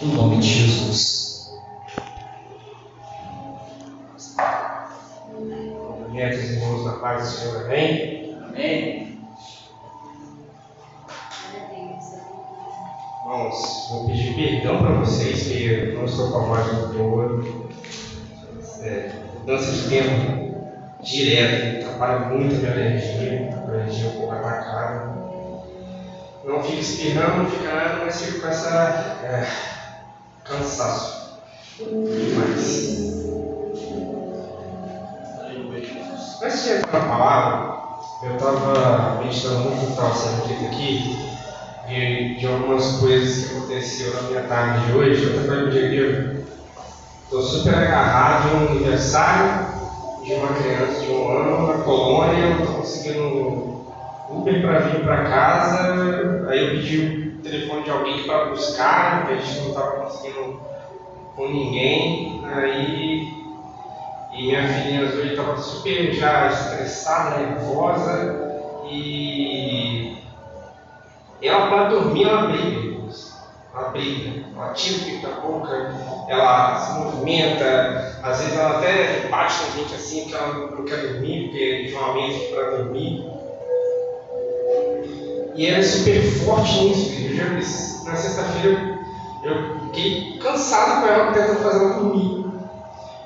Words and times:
Em 0.00 0.14
nome 0.14 0.36
de 0.38 0.46
Jesus. 0.46 1.50
Cumprimentos 5.76 6.38
os 6.38 6.50
irmãos 6.50 6.84
na 6.84 6.92
paz 6.98 7.22
do 7.22 7.36
Senhor, 7.36 7.64
amém? 7.64 8.38
Amém. 8.44 9.18
Irmãos, 13.24 13.88
vou 13.90 14.06
pedir 14.06 14.36
perdão 14.36 14.78
para 14.78 15.00
vocês 15.00 15.48
que 15.48 15.64
eu 15.64 15.94
não 15.94 16.04
estou 16.04 16.30
com 16.30 16.38
a 16.38 16.42
voz 16.42 16.94
boa. 16.94 17.44
É, 18.80 19.10
mudança 19.40 19.72
de 19.72 19.88
tempo 19.88 20.54
direto, 21.02 21.86
atrapalha 21.86 22.20
muito 22.28 22.54
a 22.54 22.58
minha 22.58 22.86
energia, 22.86 23.50
a 23.50 23.74
energia 23.74 24.10
um 24.10 24.12
pouco 24.12 24.32
atacada. 24.32 25.18
Não 26.44 26.62
fico 26.62 26.78
espirrando, 26.78 27.42
não 27.42 27.50
fica 27.50 27.74
nada, 27.74 28.04
mas 28.04 28.22
fico 28.22 28.42
com 28.42 28.46
essa. 28.46 29.18
É, 29.24 29.77
cansaço. 30.48 31.38
Demais. 31.78 33.18
Antes 36.42 36.64
de 36.64 36.70
entrar 36.70 36.92
na 36.92 37.08
palavra, 37.08 37.78
eu 38.22 38.34
estava 38.34 39.22
meditando 39.22 39.58
muito 39.60 39.86
que 39.86 39.90
estava 39.92 40.14
sendo 40.14 40.48
dito 40.48 40.64
aqui, 40.66 41.18
de, 41.88 42.38
de 42.38 42.46
algumas 42.46 42.98
coisas 42.98 43.46
que 43.46 43.56
aconteceram 43.56 44.22
na 44.22 44.28
minha 44.28 44.42
tarde 44.42 44.86
de 44.86 44.92
hoje. 44.92 45.22
Eu 45.24 45.38
até 45.38 45.48
falei 45.48 45.62
pro 45.62 45.70
Diego, 45.72 46.44
estou 47.24 47.42
super 47.42 47.74
agarrado 47.74 48.48
em 48.48 48.56
um 48.56 48.68
aniversário 48.70 49.66
de 50.24 50.34
uma 50.34 50.48
criança 50.48 51.00
de 51.00 51.10
um 51.10 51.30
ano 51.30 51.66
na 51.66 51.84
colônia, 51.84 52.44
eu 52.44 52.60
estou 52.60 52.76
conseguindo 52.76 53.78
Uber 54.30 54.60
para 54.62 54.78
vir 54.80 55.00
para 55.02 55.24
casa, 55.24 56.46
aí 56.48 56.64
eu 56.64 56.70
pedi 56.70 57.27
telefone 57.42 57.84
de 57.84 57.90
alguém 57.90 58.24
para 58.24 58.46
buscar, 58.46 59.20
porque 59.20 59.34
a 59.34 59.40
gente 59.40 59.60
não 59.60 59.68
estava 59.68 59.90
conseguindo 60.02 60.60
com 61.34 61.48
ninguém, 61.48 62.42
aí 62.44 63.38
e 64.32 64.42
minha 64.42 64.68
filhinha 64.68 65.02
hoje 65.02 65.30
estava 65.30 65.56
super 65.56 66.12
já 66.12 66.48
estressada, 66.48 67.38
nervosa 67.38 68.48
e 68.88 70.16
ela 71.42 71.68
para 71.68 71.88
dormir 71.88 72.24
ela 72.24 72.48
briga, 72.48 72.98
ela 73.74 73.88
briga, 73.90 74.44
ela 74.54 74.72
tira 74.72 74.98
o 74.98 75.04
pico 75.04 75.26
da 75.26 75.40
boca, 75.40 75.94
ela 76.28 76.74
se 76.76 76.98
movimenta, 76.98 78.20
às 78.22 78.38
vezes 78.38 78.58
ela 78.58 78.78
até 78.78 79.28
bate 79.28 79.62
na 79.62 79.70
gente 79.70 79.94
assim 79.94 80.22
porque 80.22 80.34
ela 80.34 80.70
não 80.70 80.84
quer 80.84 80.96
dormir, 80.96 81.44
porque 81.44 81.88
geralmente 81.88 82.52
para 82.52 82.76
dormir. 82.76 83.37
E 85.58 85.66
ela 85.66 85.78
é 85.78 85.82
super 85.82 86.22
forte 86.22 86.84
nisso, 86.84 87.20
eu 87.20 87.34
já 87.34 87.44
na 88.08 88.14
sexta-feira 88.14 89.00
eu 89.42 89.80
fiquei 89.86 90.38
cansado 90.38 91.00
com 91.00 91.08
ela 91.08 91.32
tentando 91.32 91.58
fazer 91.58 91.84
ela 91.84 91.94
dormir. 91.94 92.46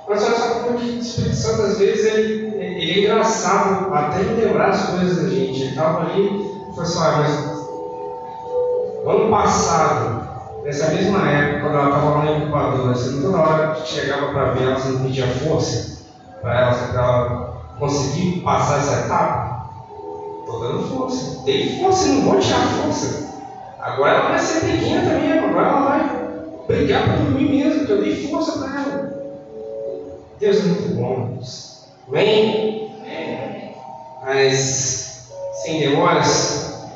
Mas 0.08 0.24
olha 0.24 0.36
só 0.38 0.48
como 0.60 0.78
que 0.78 0.84
o 0.86 0.98
Espírito 0.98 1.36
Santo, 1.36 1.60
às 1.60 1.78
vezes, 1.78 2.06
ele, 2.06 2.56
ele 2.56 2.90
é 2.90 2.98
engraçado 3.00 3.92
até 3.92 4.22
em 4.22 4.34
lembrar 4.34 4.70
as 4.70 4.82
coisas 4.86 5.22
da 5.22 5.28
gente. 5.28 5.60
Ele 5.60 5.70
estava 5.72 6.00
ali 6.00 6.26
e 6.26 6.74
falou 6.74 6.82
assim: 6.82 6.98
ah, 7.00 7.16
mas 7.18 9.14
ano 9.14 9.30
passado, 9.30 10.28
nessa 10.64 10.88
mesma 10.88 11.28
época, 11.28 11.60
quando 11.60 11.74
ela 11.74 11.88
estava 11.88 12.10
lá 12.12 12.24
na 12.24 12.32
incubadora, 12.38 12.94
não 12.94 13.22
toda 13.22 13.42
hora 13.42 13.74
que 13.74 13.88
chegava 13.88 14.28
para 14.28 14.52
ver 14.52 14.62
ela, 14.62 14.78
você 14.78 14.88
não 14.88 15.02
pedia 15.02 15.26
força 15.26 15.98
para 16.40 16.60
ela, 16.60 16.72
para 16.72 17.02
ela 17.02 17.62
conseguir 17.78 18.40
passar 18.40 18.78
essa 18.78 19.04
etapa? 19.04 19.41
Dando 20.60 20.88
força. 20.88 21.42
Dei 21.44 21.80
força, 21.80 22.08
não 22.08 22.22
vou 22.22 22.38
tirar 22.38 22.66
força. 22.66 23.32
Agora 23.80 24.12
ela 24.12 24.28
vai 24.30 24.38
ser 24.38 24.60
pequena 24.60 25.02
também, 25.02 25.32
agora 25.32 25.68
ela 25.68 25.88
vai 25.88 26.22
brigar 26.68 27.04
para 27.04 27.16
dormir 27.16 27.48
mesmo, 27.48 27.78
porque 27.80 27.92
eu 27.92 28.02
dei 28.02 28.28
força 28.28 28.58
para 28.58 28.80
ela. 28.80 29.12
Deus 30.38 30.56
é 30.58 30.62
muito 30.62 30.94
bom. 30.94 31.38
Amém? 32.08 32.94
Amém. 33.00 33.74
Mas, 34.24 35.32
sem 35.64 35.80
demoras, 35.80 36.86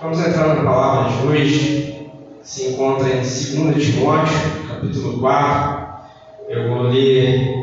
vamos 0.00 0.18
entrar 0.18 0.54
na 0.54 0.64
palavra 0.64 1.12
de 1.12 1.26
hoje. 1.26 2.10
Se 2.42 2.70
encontra 2.70 3.08
em 3.08 3.20
2 3.20 3.84
Timóteo, 3.84 4.34
capítulo 4.68 5.20
4. 5.20 5.82
Eu 6.48 6.68
vou 6.68 6.82
ler 6.82 7.54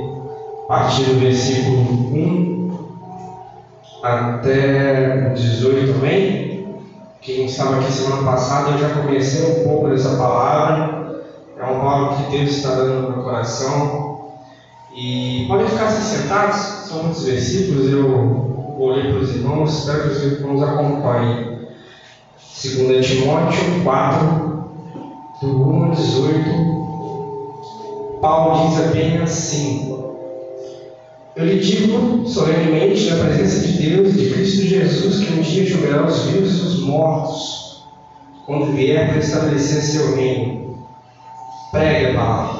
a 0.64 0.68
partir 0.68 1.04
do 1.04 1.20
versículo 1.20 1.80
1 1.80 2.59
até 4.02 5.32
o 5.32 5.34
18 5.34 5.94
também. 5.94 6.80
Quem 7.22 7.46
estava 7.46 7.78
aqui 7.78 7.92
semana 7.92 8.24
passada, 8.24 8.72
eu 8.72 8.78
já 8.78 8.90
comecei 8.90 9.62
um 9.62 9.68
pouco 9.68 9.90
dessa 9.90 10.18
palavra. 10.18 11.24
É 11.58 11.64
uma 11.64 11.80
palavra 11.80 12.18
que 12.18 12.38
Deus 12.38 12.52
está 12.52 12.76
dando 12.76 13.02
no 13.02 13.12
meu 13.12 13.24
coração. 13.24 14.30
E 14.96 15.46
podem 15.48 15.68
ficar 15.68 15.92
se 15.92 16.18
sentados, 16.18 16.56
são 16.88 17.04
muitos 17.04 17.26
versículos, 17.26 17.92
eu 17.92 18.50
ler 18.88 19.12
para 19.12 19.22
os 19.22 19.36
irmãos, 19.36 19.80
espero 19.80 20.04
que 20.04 20.10
os 20.10 20.24
irmãos 20.24 20.64
acompanhem. 20.64 21.60
2 22.62 23.06
Timóteo 23.06 23.84
4, 23.84 24.64
do 25.42 25.70
1 25.70 25.84
ao 25.84 25.92
18, 25.92 28.20
Paulo 28.22 28.68
diz 28.68 28.86
apenas 28.86 29.32
assim: 29.32 29.99
Eu 31.40 31.46
lhe 31.46 31.58
digo 31.58 32.28
solenemente, 32.28 33.10
na 33.10 33.24
presença 33.24 33.66
de 33.66 33.82
Deus 33.82 34.10
e 34.10 34.18
de 34.18 34.30
Cristo 34.30 34.62
Jesus, 34.64 35.24
que 35.24 35.40
um 35.40 35.42
dia 35.42 35.66
julgará 35.66 36.06
os 36.06 36.26
vivos 36.26 36.60
e 36.60 36.62
os 36.64 36.80
mortos, 36.82 37.86
quando 38.46 38.76
vier 38.76 39.08
para 39.08 39.20
estabelecer 39.20 39.82
seu 39.82 40.18
reino. 40.18 40.78
Pregue 41.72 42.08
a 42.08 42.14
palavra. 42.16 42.60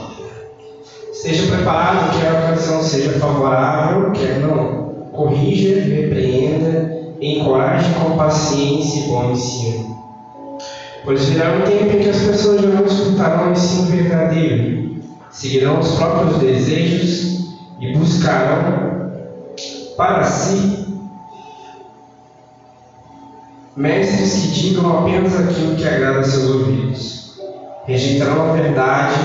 Esteja 1.12 1.54
preparado, 1.54 2.22
quer 2.22 2.30
a 2.30 2.40
ocasião 2.40 2.82
seja 2.82 3.20
favorável, 3.20 4.14
quer 4.14 4.40
não. 4.40 5.10
Corrija, 5.12 5.82
repreenda, 5.82 7.16
encoraje 7.20 7.94
com 7.96 8.16
paciência 8.16 9.02
e 9.02 9.08
bom 9.10 9.32
ensino. 9.32 9.98
Pois 11.04 11.26
virá 11.26 11.52
um 11.52 11.62
tempo 11.64 11.98
em 11.98 12.00
que 12.00 12.10
as 12.10 12.22
pessoas 12.22 12.62
já 12.62 12.70
não 12.70 12.86
escutarão 12.86 13.50
o 13.50 13.52
ensino 13.52 13.88
verdadeiro, 13.88 15.02
seguirão 15.32 15.82
os 15.82 15.96
próprios 15.96 16.38
desejos 16.38 17.39
e 17.80 17.98
buscarão 17.98 19.12
para 19.96 20.24
si 20.24 20.88
mestres 23.76 24.34
que 24.34 24.48
digam 24.48 25.00
apenas 25.00 25.40
aquilo 25.40 25.76
que 25.76 25.88
agrada 25.88 26.20
a 26.20 26.24
seus 26.24 26.50
ouvidos. 26.50 27.40
Rejeitarão 27.86 28.50
a 28.50 28.54
verdade 28.54 29.16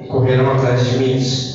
e 0.00 0.04
correrão 0.04 0.52
atrás 0.52 0.86
de 0.86 0.98
mitos. 0.98 1.54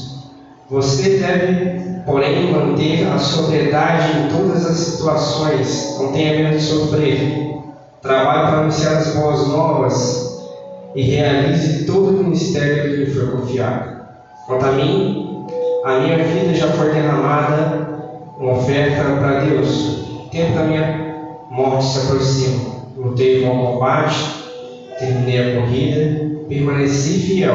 Você 0.70 1.18
deve, 1.18 2.02
porém, 2.06 2.52
manter 2.52 3.08
a 3.08 3.18
sobriedade 3.18 4.20
em 4.20 4.28
todas 4.28 4.66
as 4.66 4.78
situações, 4.78 5.98
não 5.98 6.12
tenha 6.12 6.44
medo 6.44 6.58
de 6.58 6.64
sofrer. 6.64 7.50
Trabalhe 8.02 8.48
para 8.48 8.60
anunciar 8.60 8.98
as 8.98 9.16
boas 9.16 9.48
novas 9.48 10.44
e 10.96 11.02
realize 11.02 11.86
todo 11.86 12.10
o 12.10 12.24
ministério 12.24 12.84
que 12.84 12.96
lhe 12.98 13.14
foi 13.14 13.28
confiado. 13.28 14.00
Quanto 14.46 14.66
a 14.66 14.72
mim, 14.72 15.29
a 15.86 16.00
minha 16.00 16.18
vida 16.18 16.54
já 16.54 16.68
foi 16.68 16.92
derramada 16.94 17.90
uma 18.38 18.54
oferta 18.54 19.04
para 19.20 19.42
Deus. 19.42 20.00
O 20.10 20.30
tempo 20.30 20.54
da 20.54 20.64
minha 20.64 21.16
morte 21.50 21.86
se 21.86 22.00
aproxima. 22.00 22.70
Lutei 22.98 23.42
com 23.42 23.50
o 23.50 23.74
combate, 23.74 24.18
terminei 25.00 25.40
a 25.40 25.62
corrida, 25.62 26.46
permaneci 26.48 27.20
fiel. 27.20 27.54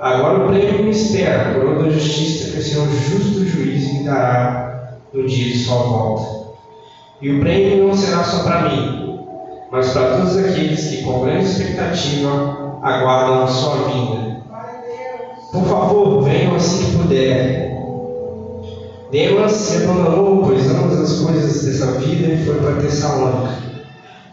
Agora 0.00 0.44
o 0.44 0.48
prêmio 0.48 0.84
me 0.84 0.90
espera, 0.90 1.50
a 1.50 1.54
coroa 1.54 1.84
da 1.84 1.90
justiça 1.90 2.52
que 2.52 2.58
o 2.58 2.62
Senhor 2.62 2.88
justo 2.88 3.44
juiz 3.46 3.92
me 3.92 4.04
dará 4.04 4.96
no 5.12 5.26
dia 5.26 5.52
de 5.52 5.58
sua 5.58 5.76
volta. 5.76 6.50
E 7.20 7.30
o 7.30 7.40
prêmio 7.40 7.86
não 7.86 7.94
será 7.94 8.24
só 8.24 8.44
para 8.44 8.70
mim, 8.70 9.20
mas 9.70 9.92
para 9.92 10.16
todos 10.16 10.36
aqueles 10.38 10.88
que 10.88 11.02
com 11.02 11.20
grande 11.20 11.44
expectativa 11.44 12.78
aguardam 12.82 13.44
a 13.44 13.46
sua 13.46 13.88
vinda. 13.88 14.29
Por 15.52 15.64
favor, 15.64 16.22
venham 16.22 16.54
assim 16.54 16.90
que 16.90 16.96
puder. 16.98 17.70
Demas 19.10 19.52
se 19.52 19.82
abandonou, 19.82 20.44
pois 20.44 20.70
ambas 20.70 21.00
as 21.00 21.18
coisas 21.18 21.64
dessa 21.64 21.98
vida 21.98 22.34
e 22.34 22.44
foi 22.44 22.54
para 22.60 22.80
Tessalônica. 22.80 23.58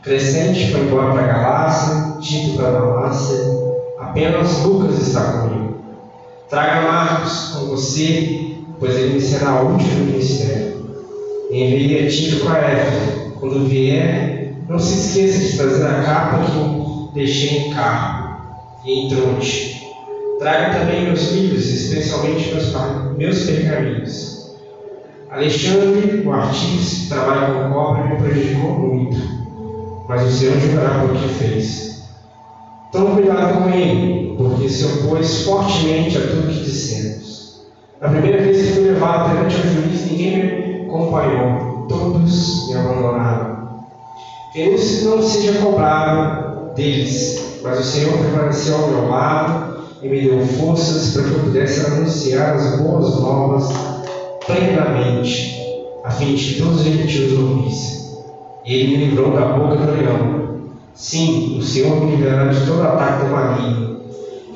Crescente 0.04 0.72
foi 0.72 0.82
embora 0.82 1.14
para 1.14 1.26
Galácia, 1.26 2.20
Tito 2.22 2.58
para 2.58 2.72
Galácia, 2.72 3.38
apenas 4.00 4.64
Lucas 4.64 5.00
está 5.00 5.42
comigo. 5.42 5.78
Traga 6.50 6.88
Marcos 6.88 7.50
com 7.56 7.66
você, 7.66 8.58
pois 8.80 8.96
ele 8.96 9.16
me 9.16 9.22
será 9.22 9.64
útil 9.64 9.88
no 9.98 10.06
ministério. 10.06 10.86
Enviei 11.50 12.06
a 12.06 12.12
Tito 12.12 12.46
para 12.46 12.60
Éfeso. 12.60 13.32
Quando 13.40 13.68
vier, 13.68 14.54
não 14.70 14.78
se 14.78 15.00
esqueça 15.00 15.40
de 15.40 15.58
trazer 15.58 15.88
a 15.88 16.04
capa 16.04 16.44
que 16.44 17.14
deixei 17.16 17.58
em 17.58 17.74
carro 17.74 18.38
e 18.86 19.06
em 19.06 19.10
tronte. 19.10 19.87
Traga 20.40 20.80
também 20.80 21.06
meus 21.06 21.32
livros, 21.32 21.66
especialmente 21.66 22.54
meus, 22.54 22.74
meus 23.18 23.44
pergaminhos. 23.44 24.56
Alexandre, 25.32 26.24
o 26.26 26.32
artista 26.32 27.16
trabalha 27.16 27.54
com 27.54 27.74
cobre, 27.74 28.10
me 28.10 28.16
prejudicou 28.18 28.72
muito, 28.72 29.18
mas 30.08 30.24
o 30.24 30.32
Senhor 30.32 30.60
julgará 30.60 31.00
por 31.00 31.18
que 31.18 31.28
fez. 31.30 32.04
Tome 32.92 33.16
cuidado 33.16 33.64
com 33.64 33.70
ele, 33.70 34.36
porque 34.38 34.70
se 34.70 34.86
opôs 34.86 35.42
fortemente 35.42 36.18
a 36.18 36.22
tudo 36.22 36.48
que 36.48 36.64
dissemos. 36.64 37.66
Na 38.00 38.10
primeira 38.10 38.44
vez 38.44 38.58
que 38.58 38.74
fui 38.74 38.84
levado 38.92 39.32
perante 39.32 39.56
o 39.56 39.60
juiz, 39.60 40.06
ninguém 40.06 40.38
me 40.38 40.86
acompanhou, 40.86 41.88
todos 41.90 42.70
me 42.70 42.76
abandonaram. 42.76 43.88
Que 44.54 44.62
isso 44.62 45.10
não 45.10 45.22
seja 45.22 45.60
cobrado 45.60 46.76
deles, 46.76 47.60
mas 47.64 47.80
o 47.80 47.84
Senhor 47.84 48.18
permaneceu 48.20 48.76
ao 48.76 48.88
meu 48.88 49.10
lado 49.10 49.67
e 50.02 50.08
me 50.08 50.22
deu 50.22 50.46
forças 50.46 51.14
para 51.14 51.24
que 51.24 51.32
eu 51.32 51.40
pudesse 51.40 51.86
anunciar 51.86 52.56
as 52.56 52.82
boas 52.82 53.20
novas 53.20 53.70
plenamente, 54.46 55.58
a 56.04 56.12
fim 56.12 56.36
de 56.36 56.54
que 56.54 56.62
todos 56.62 56.82
os 56.82 56.86
gentios 56.86 57.38
ouvissem. 57.38 57.98
Ele 58.66 58.98
me 58.98 59.06
livrou 59.06 59.32
da 59.32 59.46
boca 59.46 59.76
do 59.76 59.92
leão. 59.92 60.48
Sim, 60.94 61.58
o 61.60 61.62
Senhor 61.62 62.04
me 62.04 62.16
livrará 62.16 62.52
de 62.52 62.66
todo 62.66 62.82
ataque 62.82 63.26
do 63.26 63.32
maligno 63.32 64.02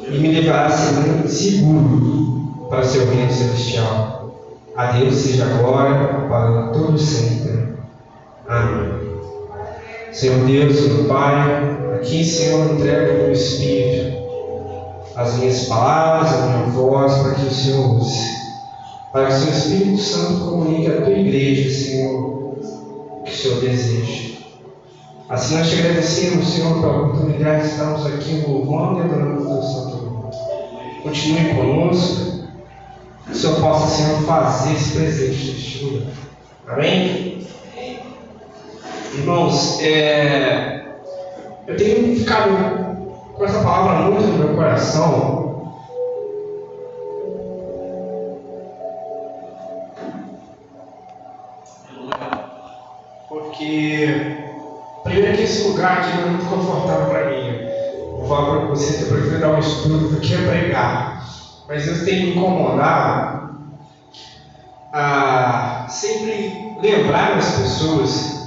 e 0.10 0.18
me 0.18 0.28
levará 0.34 0.70
seguro 0.70 2.68
para 2.70 2.82
o 2.82 2.86
seu 2.86 3.06
reino 3.06 3.32
celestial. 3.32 4.36
A 4.76 4.92
Deus 4.94 5.16
seja 5.16 5.46
a 5.46 5.58
glória 5.58 6.28
para 6.28 6.68
todos 6.74 7.02
sempre. 7.02 7.74
Amém. 8.48 9.02
Senhor 10.12 10.46
Deus, 10.46 10.88
meu 10.88 11.06
Pai, 11.06 11.78
aqui, 11.96 12.24
Senhor, 12.24 12.74
entrego 12.74 13.14
o 13.14 13.18
meu 13.24 13.32
espírito, 13.32 14.21
as 15.22 15.36
minhas 15.36 15.66
palavras, 15.66 16.34
a 16.34 16.46
minha 16.48 16.66
voz, 16.68 17.14
para 17.20 17.36
que 17.36 17.46
o 17.46 17.52
Senhor 17.52 17.98
use. 17.98 18.32
Para 19.12 19.28
que 19.28 19.34
o 19.34 19.38
seu 19.38 19.54
Espírito 19.54 20.02
Santo 20.02 20.46
comunique 20.46 20.88
a 20.88 21.02
tua 21.02 21.14
igreja, 21.14 21.70
Senhor, 21.70 22.20
o 22.20 23.24
que 23.24 23.32
o 23.32 23.36
Senhor 23.36 23.62
deseja. 23.62 24.32
Assim 25.30 25.58
nós 25.58 25.70
te 25.70 25.80
agradecemos, 25.80 26.48
Senhor, 26.48 26.82
pela 26.82 27.04
oportunidade 27.04 27.64
de 27.64 27.70
estarmos 27.70 28.06
aqui 28.06 28.44
louvando 28.46 29.00
e 29.00 29.04
adorando 29.04 29.44
o 29.44 29.46
teu 29.46 29.64
santo 29.64 29.98
nome. 29.98 31.02
Continue 31.04 31.56
conosco. 31.56 32.32
Que 33.26 33.32
o 33.32 33.36
Senhor 33.36 33.62
possa, 33.62 33.88
Senhor, 33.88 34.22
fazer 34.24 34.74
esse 34.74 34.92
presente 34.92 35.52
neste 35.52 35.86
lugar. 35.86 36.14
Amém? 36.68 37.48
Irmãos, 39.14 39.80
é... 39.82 40.86
eu 41.68 41.78
tenho 41.78 42.18
ficado 42.18 42.91
com 43.36 43.46
essa 43.46 43.64
palavra 43.64 44.10
muito 44.10 44.28
no 44.28 44.38
meu 44.38 44.56
coração. 44.56 45.52
Porque, 53.28 54.38
primeiro 55.04 55.38
que 55.38 55.44
esse 55.44 55.68
lugar 55.70 56.00
aqui 56.00 56.18
não 56.18 56.24
é 56.24 56.30
muito 56.32 56.50
confortável 56.50 57.08
para 57.08 57.30
mim. 57.30 57.60
Vou 58.18 58.28
falar 58.28 58.60
para 58.60 58.68
você 58.70 58.98
que 58.98 59.04
eu 59.04 59.18
prefiro 59.18 59.40
dar 59.40 59.52
um 59.54 59.60
estudo 59.60 60.10
do 60.10 60.20
que 60.20 60.36
pregar. 60.36 61.26
Mas 61.68 61.86
tem 62.04 62.26
me 62.26 62.36
incomodado 62.36 63.52
a 64.92 65.86
sempre 65.88 66.76
lembrar 66.82 67.38
as 67.38 67.52
pessoas 67.58 68.42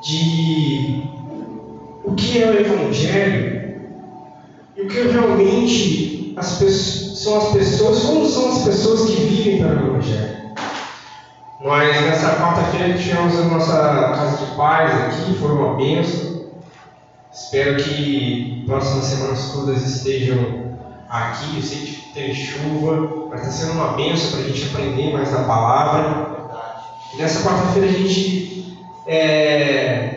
de 0.00 1.05
o 2.06 2.14
que 2.14 2.42
é 2.42 2.46
o 2.46 2.60
Evangelho 2.60 3.80
e 4.76 4.82
o 4.82 4.88
que 4.88 5.02
realmente 5.08 6.34
as 6.36 6.58
pessoas, 6.58 7.18
são 7.18 7.38
as 7.38 7.52
pessoas, 7.52 8.02
como 8.04 8.26
são 8.26 8.52
as 8.52 8.62
pessoas 8.62 9.10
que 9.10 9.16
vivem 9.22 9.58
para 9.58 9.82
o 9.82 9.86
Evangelho. 9.88 10.36
Nós, 11.62 12.00
nessa 12.02 12.36
quarta-feira, 12.36 12.96
tivemos 12.96 13.36
a 13.40 13.44
nossa 13.44 13.72
casa 14.14 14.44
de 14.44 14.56
paz 14.56 14.92
aqui, 14.94 15.34
foi 15.34 15.50
uma 15.50 15.74
benção. 15.74 16.46
Espero 17.32 17.76
que 17.82 18.62
próximas 18.66 19.04
semanas 19.04 19.50
todas 19.52 19.82
estejam 19.82 20.76
aqui. 21.08 21.56
Eu 21.56 21.62
sei 21.62 21.78
que 21.78 22.12
tem 22.14 22.34
chuva, 22.34 23.28
mas 23.30 23.40
está 23.40 23.52
sendo 23.52 23.72
uma 23.72 23.94
benção 23.94 24.32
para 24.32 24.40
a 24.40 24.44
gente 24.44 24.64
aprender 24.66 25.12
mais 25.12 25.32
da 25.32 25.42
palavra. 25.42 26.36
E 27.14 27.16
nessa 27.16 27.48
quarta-feira 27.48 27.88
a 27.88 27.92
gente 27.92 28.76
é, 29.06 30.15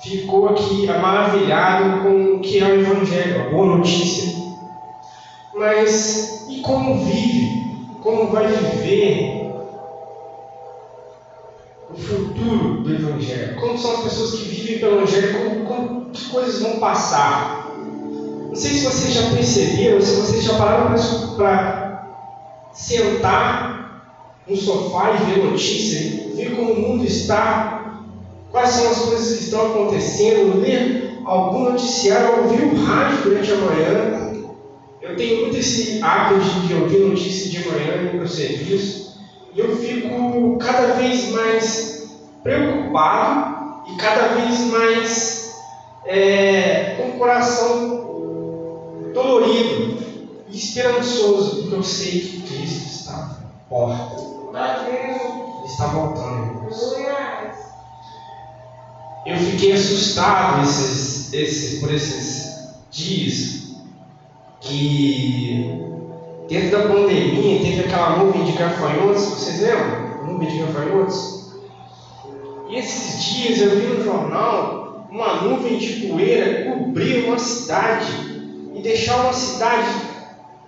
ficou 0.00 0.48
aqui 0.48 0.86
maravilhado 0.86 2.02
com 2.02 2.36
o 2.36 2.40
que 2.40 2.58
é 2.58 2.64
o 2.64 2.80
Evangelho, 2.80 3.46
a 3.46 3.50
boa 3.50 3.76
notícia. 3.76 4.38
Mas 5.54 6.46
e 6.48 6.60
como 6.60 7.04
vive? 7.04 7.58
Como 8.02 8.28
vai 8.28 8.46
viver 8.46 9.52
o 11.90 11.96
futuro 11.96 12.82
do 12.82 12.94
Evangelho? 12.94 13.60
Como 13.60 13.76
são 13.76 13.92
as 13.92 14.02
pessoas 14.04 14.30
que 14.36 14.48
vivem 14.48 14.78
pelo 14.78 14.98
Evangelho? 14.98 15.38
Como, 15.38 15.64
como 15.66 16.10
que 16.10 16.28
coisas 16.30 16.60
vão 16.60 16.78
passar? 16.78 17.68
Não 18.48 18.54
sei 18.54 18.70
se 18.70 18.84
vocês 18.84 19.12
já 19.12 19.30
perceberam, 19.30 20.00
se 20.00 20.14
vocês 20.14 20.44
já 20.44 20.54
pararam 20.54 20.94
para 21.36 21.88
sentar 22.72 23.78
no 24.48 24.56
sofá 24.56 25.10
e 25.10 25.24
ver 25.24 25.44
notícia, 25.44 26.34
ver 26.34 26.56
como 26.56 26.72
o 26.72 26.80
mundo 26.80 27.04
está, 27.04 27.77
quais 28.50 28.70
são 28.70 28.90
as 28.90 28.98
coisas 28.98 29.38
que 29.38 29.44
estão 29.44 29.66
acontecendo, 29.66 30.60
ler 30.60 31.18
algum 31.24 31.70
noticiário, 31.70 32.42
ouvir 32.42 32.64
o 32.64 32.84
rádio 32.84 33.22
durante 33.24 33.52
a 33.52 33.56
manhã. 33.56 34.32
Eu 35.00 35.16
tenho 35.16 35.42
muito 35.42 35.56
esse 35.56 36.02
hábito 36.02 36.66
de 36.66 36.74
ouvir 36.74 36.98
notícias 36.98 37.50
de 37.50 37.68
manhã 37.68 38.02
no 38.02 38.18
meu 38.18 38.28
serviço 38.28 39.18
e 39.54 39.60
eu 39.60 39.76
fico 39.76 40.58
cada 40.58 40.94
vez 40.94 41.30
mais 41.30 42.08
preocupado 42.42 43.82
e 43.90 43.96
cada 43.96 44.28
vez 44.28 44.60
mais 44.70 45.54
é, 46.06 46.94
com 46.96 47.08
o 47.08 47.18
coração 47.18 47.98
dolorido 49.12 49.98
e 50.48 50.56
esperançoso, 50.56 51.62
porque 51.62 51.74
eu 51.74 51.82
sei 51.82 52.20
que 52.20 52.42
Cristo 52.42 52.88
está 52.88 53.14
à 53.14 53.68
porta. 53.68 54.16
Ele 55.58 55.66
está 55.66 55.86
voltando. 55.86 56.68
Eu 59.28 59.36
fiquei 59.36 59.74
assustado 59.74 60.62
esses, 60.62 61.34
esses, 61.34 61.80
por 61.80 61.92
esses 61.92 62.50
dias 62.90 63.76
que 64.58 65.70
dentro 66.48 66.70
da 66.70 66.88
pandemia 66.88 67.60
teve 67.60 67.80
aquela 67.80 68.16
nuvem 68.16 68.44
de 68.44 68.52
gafanhotos, 68.52 69.22
vocês 69.26 69.60
lembram? 69.60 70.24
Nuvem 70.32 70.48
de 70.48 70.58
gafanhotos? 70.60 71.52
E 72.70 72.76
esses 72.76 73.22
dias 73.22 73.60
eu 73.60 73.78
vi 73.78 73.86
no 73.88 74.02
jornal 74.02 75.06
uma 75.10 75.42
nuvem 75.42 75.76
de 75.76 76.06
poeira 76.06 76.72
cobrir 76.72 77.26
uma 77.26 77.38
cidade 77.38 78.10
e 78.74 78.80
deixar 78.80 79.24
uma 79.24 79.34
cidade 79.34 79.90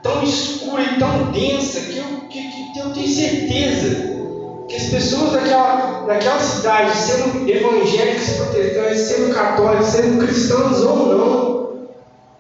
tão 0.03 0.23
escura 0.23 0.83
e 0.83 0.99
tão 0.99 1.33
densa 1.33 1.81
que 1.81 1.97
eu, 1.97 2.05
que, 2.29 2.43
que 2.75 2.79
eu 2.79 2.93
tenho 2.93 3.09
certeza 3.09 4.10
que 4.71 4.77
as 4.77 4.85
pessoas 4.85 5.33
daquela, 5.33 6.05
daquela 6.07 6.39
cidade, 6.39 6.97
sendo 6.97 7.51
evangélicos, 7.51 8.29
protestantes, 8.37 9.01
sendo 9.01 9.35
católicos, 9.35 9.87
sendo 9.89 10.25
cristãos 10.25 10.81
ou 10.83 11.07
não, 11.07 11.89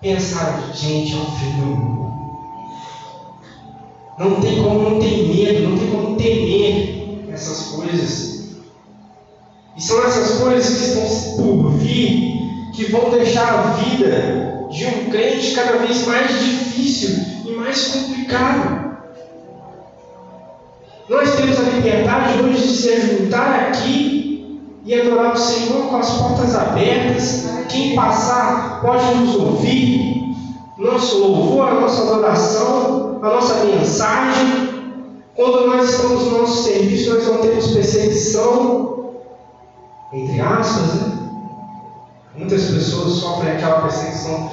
pensaram, 0.00 0.72
gente, 0.72 1.12
é 1.12 1.16
o 1.16 1.26
fim 1.32 1.50
do 1.58 1.66
mundo. 1.66 2.10
Não 4.16 4.40
tem 4.40 4.62
como 4.62 4.90
não 4.90 5.00
ter 5.00 5.26
medo, 5.26 5.70
não 5.70 5.78
tem 5.78 5.90
como 5.90 6.16
temer 6.16 7.24
essas 7.32 7.72
coisas. 7.72 8.44
E 9.76 9.82
são 9.82 10.04
essas 10.04 10.38
coisas 10.38 10.68
que 10.68 10.84
estão 10.84 11.36
por 11.36 11.72
vir 11.72 12.38
que 12.76 12.92
vão 12.92 13.10
deixar 13.10 13.52
a 13.52 13.62
vida 13.72 14.68
de 14.70 14.86
um 14.86 15.10
crente 15.10 15.52
cada 15.52 15.78
vez 15.78 16.06
mais 16.06 16.28
difícil 16.38 17.24
e 17.44 17.50
mais 17.56 17.88
complicado. 17.88 18.79
Nós 21.10 21.34
temos 21.34 21.58
a 21.58 21.62
liberdade 21.62 22.40
hoje 22.40 22.68
de 22.68 22.76
se 22.76 23.00
juntar 23.00 23.66
aqui 23.66 24.60
e 24.84 24.94
adorar 24.94 25.34
o 25.34 25.36
Senhor 25.36 25.88
com 25.88 25.96
as 25.96 26.08
portas 26.08 26.54
abertas. 26.54 27.50
Quem 27.68 27.96
passar 27.96 28.80
pode 28.80 29.12
nos 29.16 29.34
ouvir. 29.34 30.22
Nosso 30.78 31.18
louvor, 31.18 31.68
a 31.68 31.80
nossa 31.80 32.02
adoração, 32.02 33.18
a 33.20 33.28
nossa 33.28 33.64
mensagem. 33.64 34.70
Quando 35.34 35.66
nós 35.66 35.90
estamos 35.90 36.26
no 36.26 36.38
nosso 36.42 36.62
serviço, 36.62 37.14
nós 37.14 37.26
não 37.26 37.38
temos 37.38 37.72
perseguição, 37.72 39.10
entre 40.12 40.40
aspas, 40.40 40.94
né? 40.94 41.18
Muitas 42.36 42.70
pessoas 42.70 43.14
sofrem 43.14 43.54
aquela 43.54 43.80
perseguição 43.80 44.48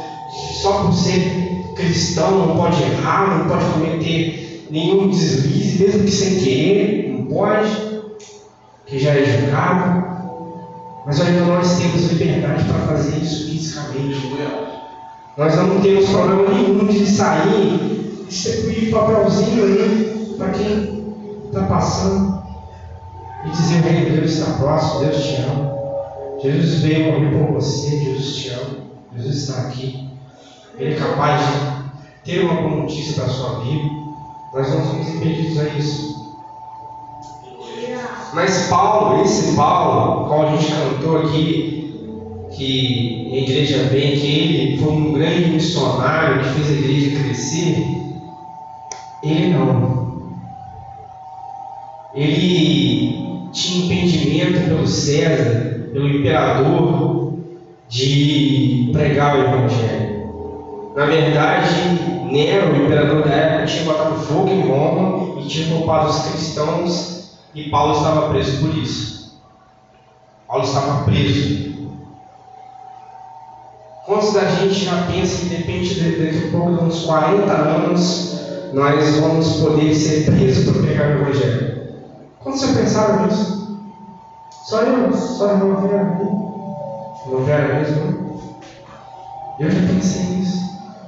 só 0.60 0.86
por 0.86 0.94
ser 0.94 1.64
cristão, 1.76 2.48
não 2.48 2.58
pode 2.58 2.82
errar, 2.82 3.38
não 3.38 3.48
pode 3.48 3.66
cometer 3.74 4.47
nenhum 4.70 5.10
deslize, 5.10 5.84
mesmo 5.84 6.04
que 6.04 6.12
sem 6.12 6.40
querer, 6.40 7.10
não 7.12 7.26
pode, 7.26 7.70
que 8.86 9.00
já 9.00 9.12
é 9.12 9.24
julgado. 9.24 10.08
Mas 11.06 11.22
ainda 11.22 11.46
nós 11.46 11.78
temos 11.78 12.12
liberdade 12.12 12.64
para 12.66 12.96
fazer 12.96 13.18
isso 13.18 13.50
fisicamente. 13.50 14.28
Nós 15.38 15.56
não 15.56 15.80
temos 15.82 16.10
problema 16.10 16.50
nenhum 16.50 16.86
de 16.88 17.06
sair, 17.06 18.26
distribuir 18.28 18.92
papelzinho 18.92 19.66
aí 19.66 20.36
para 20.36 20.50
quem 20.50 21.14
está 21.46 21.64
passando 21.64 22.42
e 23.46 23.50
dizer: 23.52 23.82
Rei, 23.82 24.10
Deus 24.10 24.32
está 24.32 24.54
próximo, 24.54 25.02
Deus 25.02 25.24
te 25.24 25.36
ama. 25.44 25.78
Jesus 26.42 26.82
veio 26.82 27.12
morrer 27.12 27.38
por 27.38 27.54
você, 27.54 28.00
Jesus 28.00 28.36
te 28.36 28.50
ama, 28.50 28.78
Jesus 29.16 29.36
está 29.38 29.62
aqui. 29.62 30.10
Ele 30.78 30.94
é 30.94 30.98
capaz 30.98 31.42
de 31.42 32.32
ter 32.32 32.44
uma 32.44 32.62
boa 32.62 32.82
notícia 32.82 33.14
para 33.14 33.26
a 33.26 33.30
sua 33.30 33.60
vida. 33.60 33.97
Nós 34.58 34.74
não 34.74 34.84
somos 34.84 35.08
impedidos 35.08 35.60
a 35.60 35.70
isso. 35.70 36.36
Mas 38.34 38.68
Paulo, 38.68 39.22
esse 39.22 39.56
Paulo, 39.56 40.28
qual 40.28 40.48
a 40.48 40.56
gente 40.56 40.72
cantou 40.72 41.18
aqui, 41.18 42.48
que 42.50 43.30
a 43.34 43.36
igreja 43.36 43.84
vem, 43.84 44.18
que 44.18 44.26
ele 44.26 44.78
foi 44.80 44.94
um 44.94 45.14
grande 45.14 45.52
missionário 45.52 46.42
que 46.42 46.50
fez 46.50 46.70
a 46.70 46.72
igreja 46.72 47.24
crescer, 47.24 47.86
ele 49.22 49.54
não. 49.54 50.24
Ele 52.16 53.50
tinha 53.54 53.86
impedimento 53.86 54.70
pelo 54.70 54.88
César, 54.88 55.90
pelo 55.94 56.10
imperador, 56.10 57.34
de 57.88 58.90
pregar 58.92 59.38
o 59.38 59.42
Evangelho. 59.44 60.18
Na 60.96 61.06
verdade, 61.06 62.17
Nero, 62.32 62.74
o 62.74 62.86
imperador 62.86 63.24
da 63.24 63.34
época, 63.34 63.66
tinha 63.66 63.86
botado 63.86 64.16
fogo 64.16 64.50
em 64.50 64.68
Roma 64.68 65.40
e 65.40 65.48
tinha 65.48 65.76
poupado 65.76 66.10
os 66.10 66.20
cristãos, 66.28 67.40
e 67.54 67.70
Paulo 67.70 67.94
estava 67.94 68.30
preso 68.30 68.62
por 68.62 68.78
isso. 68.78 69.42
Paulo 70.48 70.64
estava 70.64 71.04
preso. 71.04 71.68
Quantos 74.06 74.34
da 74.34 74.46
gente 74.46 74.86
já 74.86 75.04
pensa 75.04 75.42
que 75.42 75.56
depende 75.56 75.96
de, 75.96 76.26
daqui 76.26 76.48
a 76.48 76.52
pouco 76.52 76.78
de 76.78 76.84
uns 76.84 77.04
40 77.04 77.52
anos 77.52 78.40
nós 78.74 79.20
vamos 79.20 79.58
poder 79.58 79.94
ser 79.94 80.32
presos 80.32 80.66
por 80.66 80.82
pregar 80.82 81.10
o 81.10 81.22
Evangelho? 81.22 81.78
Quando 82.42 82.58
você 82.58 82.68
pensaram 82.80 83.26
nisso? 83.26 83.78
Só 84.66 84.82
eu, 84.82 85.14
só 85.14 85.50
eu 85.50 85.58
não 85.58 85.82
Vera 85.82 86.02
aqui. 86.04 86.24
Não 87.30 87.44
Vera 87.44 87.80
mesmo? 87.80 88.52
Eu 89.60 89.72
já 89.72 89.80
pensei 89.94 90.24
nisso. 90.24 90.67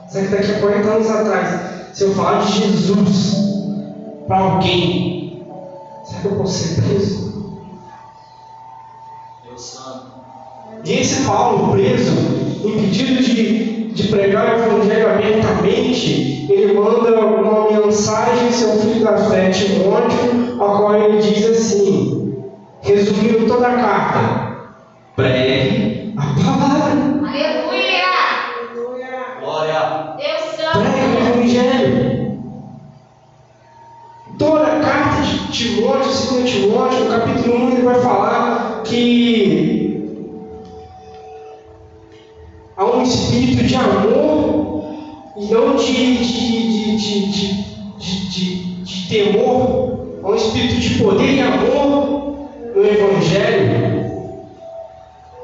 Será 0.09 0.25
que 0.25 0.35
daqui 0.35 0.51
a 0.51 0.59
40 0.59 0.87
anos 0.87 1.09
atrás, 1.09 1.61
se 1.93 2.03
eu 2.03 2.13
falar 2.15 2.39
de 2.39 2.51
Jesus 2.51 3.35
para 4.27 4.37
alguém, 4.37 5.45
será 6.03 6.21
que 6.21 6.27
eu 6.27 6.35
posso 6.35 6.53
ser 6.53 6.81
preso? 6.81 7.29
Deus 9.43 9.61
Santo. 9.61 10.19
E 10.85 10.93
esse 10.93 11.25
Paulo, 11.25 11.71
preso, 11.73 12.11
impedido 12.63 13.21
de, 13.21 13.91
de 13.91 14.07
pregar 14.07 14.59
o 14.59 14.63
Evangelho 14.63 15.09
abertamente, 15.09 16.47
ele 16.49 16.73
manda 16.73 17.19
uma 17.19 17.71
mensagem 17.71 18.47
ao 18.47 18.51
seu 18.51 18.79
filho 18.79 19.03
da 19.03 19.17
fé, 19.17 19.49
Timóteo, 19.49 20.63
a 20.63 20.77
qual 20.77 20.95
ele 20.95 21.21
diz 21.21 21.45
assim, 21.45 22.35
resumindo 22.81 23.47
toda 23.47 23.67
a 23.67 23.75
carta: 23.75 24.57
pregue 25.15 26.15
a 26.17 26.23
palavra, 26.23 26.91
Aleluia! 27.27 28.09
Glória. 29.41 30.15
Deus 30.17 30.55
pregue 30.55 31.39
o 31.39 31.43
Santo! 31.43 31.48
Evangelho. 31.59 32.39
Toda 34.37 34.63
a 34.63 34.79
carta 34.79 35.21
de 35.23 35.51
Timóteo, 35.51 36.37
2 36.37 36.49
Timóteo, 36.49 37.03
no 37.03 37.09
capítulo 37.09 37.55
1, 37.55 37.71
ele 37.71 37.81
vai 37.81 38.01
falar 38.01 38.83
que 38.83 39.99
há 42.77 42.85
um 42.85 43.03
espírito 43.03 43.63
de 43.63 43.75
amor 43.75 44.85
e 45.35 45.45
não 45.45 45.75
de, 45.75 46.17
de, 46.17 46.97
de, 46.97 47.31
de, 48.83 49.09
temor, 49.09 50.19
há 50.23 50.29
um 50.29 50.35
espírito 50.35 50.75
de 50.75 51.03
poder 51.03 51.33
e 51.33 51.41
amor 51.41 52.47
no 52.75 52.85
Evangelho. 52.85 53.89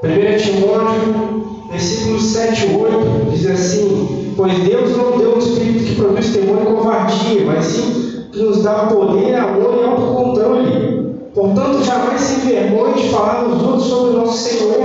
1 0.04 0.38
Timóteo, 0.38 1.68
versículos 1.70 2.24
7 2.28 2.68
e 2.68 2.76
8, 2.76 3.32
diz 3.32 3.46
assim: 3.48 4.25
Pois 4.36 4.60
Deus 4.60 4.98
não 4.98 5.18
deu 5.18 5.36
um 5.36 5.40
espírito 5.40 5.86
que 5.86 5.96
produz 5.96 6.34
temor 6.34 6.62
e 6.62 6.66
covardia, 6.66 7.46
mas 7.46 7.66
sim 7.66 8.28
que 8.32 8.40
nos 8.40 8.64
dá 8.64 8.88
poder, 8.88 9.34
amor 9.36 9.78
e 9.80 9.84
autocontrole. 9.86 11.16
Portanto, 11.34 11.84
jamais 11.84 12.20
se 12.20 12.42
envergonhe 12.42 13.02
de 13.02 13.10
falar 13.10 13.44
aos 13.44 13.62
outros 13.64 13.86
sobre 13.86 14.10
o 14.12 14.18
nosso 14.18 14.38
Senhor. 14.38 14.76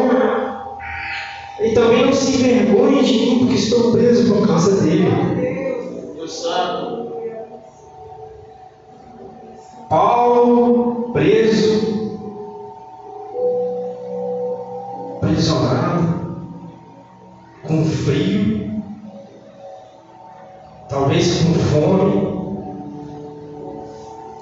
E 1.60 1.70
também 1.70 2.06
não 2.06 2.12
se 2.12 2.36
envergonhe 2.36 3.02
de 3.02 3.12
mim, 3.12 3.38
porque 3.40 3.54
estou 3.54 3.92
preso 3.92 4.32
por 4.32 4.46
causa 4.46 4.80
dele. 4.82 5.08
Paulo, 9.88 11.10
preso, 11.12 11.80
aprisionado, 15.16 16.46
com 17.66 17.84
frio, 17.84 18.59
talvez 20.90 21.42
com 21.42 21.54
fome, 21.54 22.40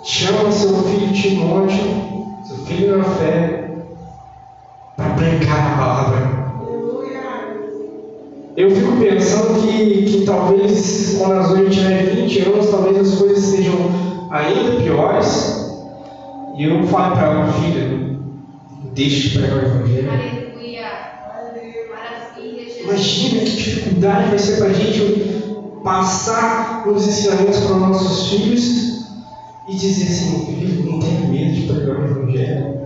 chama 0.03 0.51
seu 0.51 0.75
filho 0.83 1.13
Timóteo, 1.13 2.27
seu 2.43 2.57
filho 2.65 2.97
na 2.97 3.05
fé, 3.05 3.71
para 4.97 5.11
pregar 5.11 5.75
a 5.75 5.77
palavra. 5.77 6.39
Eu 8.57 8.71
fico 8.73 8.97
pensando 8.97 9.61
que, 9.61 10.03
que 10.05 10.25
talvez 10.25 11.17
quando 11.19 11.35
a 11.35 11.43
Zoe 11.43 11.71
tiver 11.71 12.15
20 12.15 12.41
anos, 12.41 12.71
talvez 12.71 12.99
as 12.99 13.19
coisas 13.19 13.45
sejam 13.45 13.77
ainda 14.31 14.83
piores. 14.83 15.69
E 16.57 16.65
eu 16.65 16.83
falo 16.89 17.15
para 17.15 17.29
ela, 17.29 17.53
filha, 17.53 18.19
deixe 18.95 19.29
de 19.29 19.39
pregar 19.39 19.59
o 19.59 19.61
Evangelho. 19.61 20.11
Aleluia! 20.11 20.89
Imagina 22.83 23.41
que 23.43 23.51
dificuldade 23.51 24.31
vai 24.31 24.39
ser 24.39 24.57
para 24.57 24.67
a 24.69 24.73
gente 24.73 25.38
passar 25.83 26.87
os 26.87 27.07
ensinamentos 27.07 27.59
para 27.61 27.75
os 27.75 27.81
nossos 27.81 28.31
filhos 28.31 28.89
e 29.69 29.75
dizer 29.75 30.05
assim, 30.05 30.47
filho, 30.47 30.91
não 30.91 30.99
tenha 30.99 31.21
medo 31.21 31.53
de 31.53 31.67
pregar 31.67 32.01
o 32.01 32.05
Evangelho. 32.05 32.79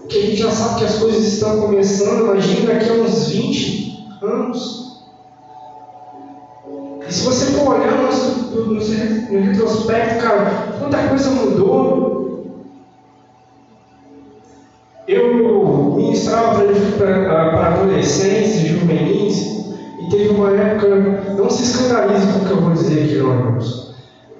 Porque 0.00 0.18
a 0.18 0.22
gente 0.22 0.36
já 0.36 0.50
sabe 0.50 0.78
que 0.78 0.84
as 0.84 0.98
coisas 0.98 1.24
estão 1.24 1.60
começando, 1.60 2.24
imagina 2.24 2.74
daqui 2.74 2.90
a 2.90 2.94
uns 2.94 3.28
20 3.28 4.08
anos. 4.22 4.84
E 7.08 7.12
se 7.12 7.24
você 7.24 7.46
for 7.52 7.76
olhar 7.76 7.92
no, 7.92 8.56
no, 8.56 8.74
no 8.74 9.40
retrospecto, 9.40 10.22
cara, 10.22 10.74
quanta 10.78 11.08
coisa 11.08 11.30
mudou. 11.30 12.14
Eu 15.06 15.94
ministrava 15.96 16.64
para 16.98 17.74
adolescentes 17.74 18.33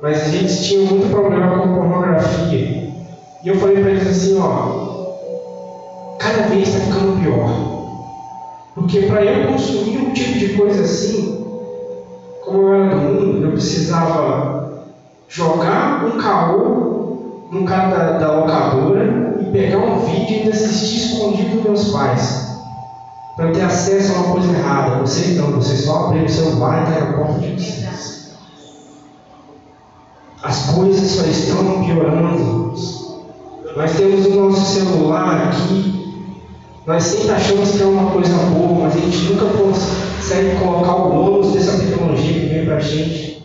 mas 0.03 0.23
a 0.23 0.29
gente 0.29 0.63
tinha 0.63 0.91
muito 0.91 1.11
problema 1.11 1.59
com 1.59 1.75
pornografia. 1.75 2.93
E 3.45 3.49
eu 3.49 3.57
falei 3.57 3.81
para 3.81 3.91
eles 3.91 4.07
assim: 4.07 4.39
ó, 4.41 6.17
cada 6.19 6.49
vez 6.49 6.69
está 6.69 6.81
ficando 6.81 7.21
pior. 7.21 7.75
Porque 8.75 9.03
para 9.03 9.25
eu 9.25 9.53
consumir 9.53 9.99
um 9.99 10.13
tipo 10.13 10.39
de 10.39 10.49
coisa 10.55 10.83
assim, 10.83 11.47
como 12.45 12.63
eu 12.63 12.75
era 12.75 12.97
do 12.97 12.97
mundo, 12.97 13.47
eu 13.47 13.53
precisava 13.53 14.85
jogar 15.29 16.05
um 16.07 16.19
caô 16.19 17.47
no 17.51 17.65
cara 17.65 17.89
da, 17.89 18.19
da 18.19 18.41
locadora 18.41 19.37
e 19.41 19.45
pegar 19.53 19.79
um 19.79 20.01
vídeo 20.01 20.29
e 20.29 20.39
ainda 20.41 20.51
assistir 20.51 21.13
escondido 21.13 21.57
dos 21.57 21.65
meus 21.65 21.93
pais. 21.93 22.59
Para 23.37 23.51
ter 23.53 23.63
acesso 23.63 24.13
a 24.13 24.17
uma 24.17 24.33
coisa 24.33 24.53
errada. 24.53 25.01
Vocês 25.01 25.37
não, 25.37 25.53
vocês 25.53 25.85
só 25.85 26.07
abrem 26.07 26.25
o 26.25 26.29
celular 26.29 26.83
e 26.83 26.93
caem 26.93 27.05
na 27.05 27.19
porta 27.19 27.41
de 27.41 27.53
vocês. 27.53 28.14
As 30.45 30.67
coisas 30.71 31.11
só 31.11 31.25
estão 31.27 31.85
piorando. 31.85 32.75
Nós 33.77 33.97
temos 33.97 34.27
o 34.27 34.31
nosso 34.31 34.75
celular 34.75 35.49
aqui 35.49 35.95
nós 36.87 37.03
sempre 37.03 37.31
achamos 37.31 37.71
que 37.71 37.83
é 37.83 37.87
uma 37.87 38.11
coisa 38.11 38.37
boa, 38.37 38.85
mas 38.85 38.95
a 38.95 38.99
gente 38.99 39.33
nunca 39.33 39.47
consegue 39.47 40.57
colocar 40.63 40.97
o 40.97 41.19
ônus 41.19 41.55
dessa 41.55 41.79
tecnologia 41.79 42.41
que 42.41 42.47
vem 42.47 42.67
para 42.67 42.77
a 42.77 42.81
gente. 42.81 43.43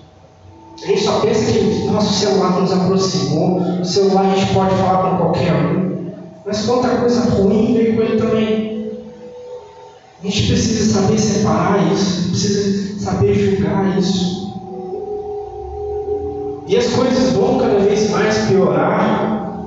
A 0.84 0.86
gente 0.86 1.02
só 1.02 1.22
pensa 1.22 1.52
que 1.54 1.86
nosso 1.86 2.20
celular 2.20 2.60
nos 2.60 2.72
aproximou, 2.74 3.62
o 3.80 3.86
celular 3.86 4.26
a 4.26 4.36
gente 4.36 4.54
pode 4.54 4.76
falar 4.76 5.12
com 5.12 5.18
qualquer 5.18 5.54
um, 5.54 6.12
mas 6.46 6.66
quanta 6.66 6.90
coisa 6.90 7.22
ruim 7.30 7.74
veio 7.76 7.96
com 7.96 8.02
ele 8.02 8.18
também. 8.18 8.92
A 10.22 10.26
gente 10.26 10.48
precisa 10.48 11.00
saber 11.00 11.18
separar 11.18 11.94
isso, 11.94 12.30
precisa 12.30 13.00
saber 13.00 13.34
julgar 13.36 13.98
isso. 13.98 14.39
E 16.70 16.78
as 16.78 16.86
coisas 16.94 17.34
vão 17.34 17.58
cada 17.58 17.80
vez 17.80 18.12
mais 18.12 18.46
piorar. 18.46 19.66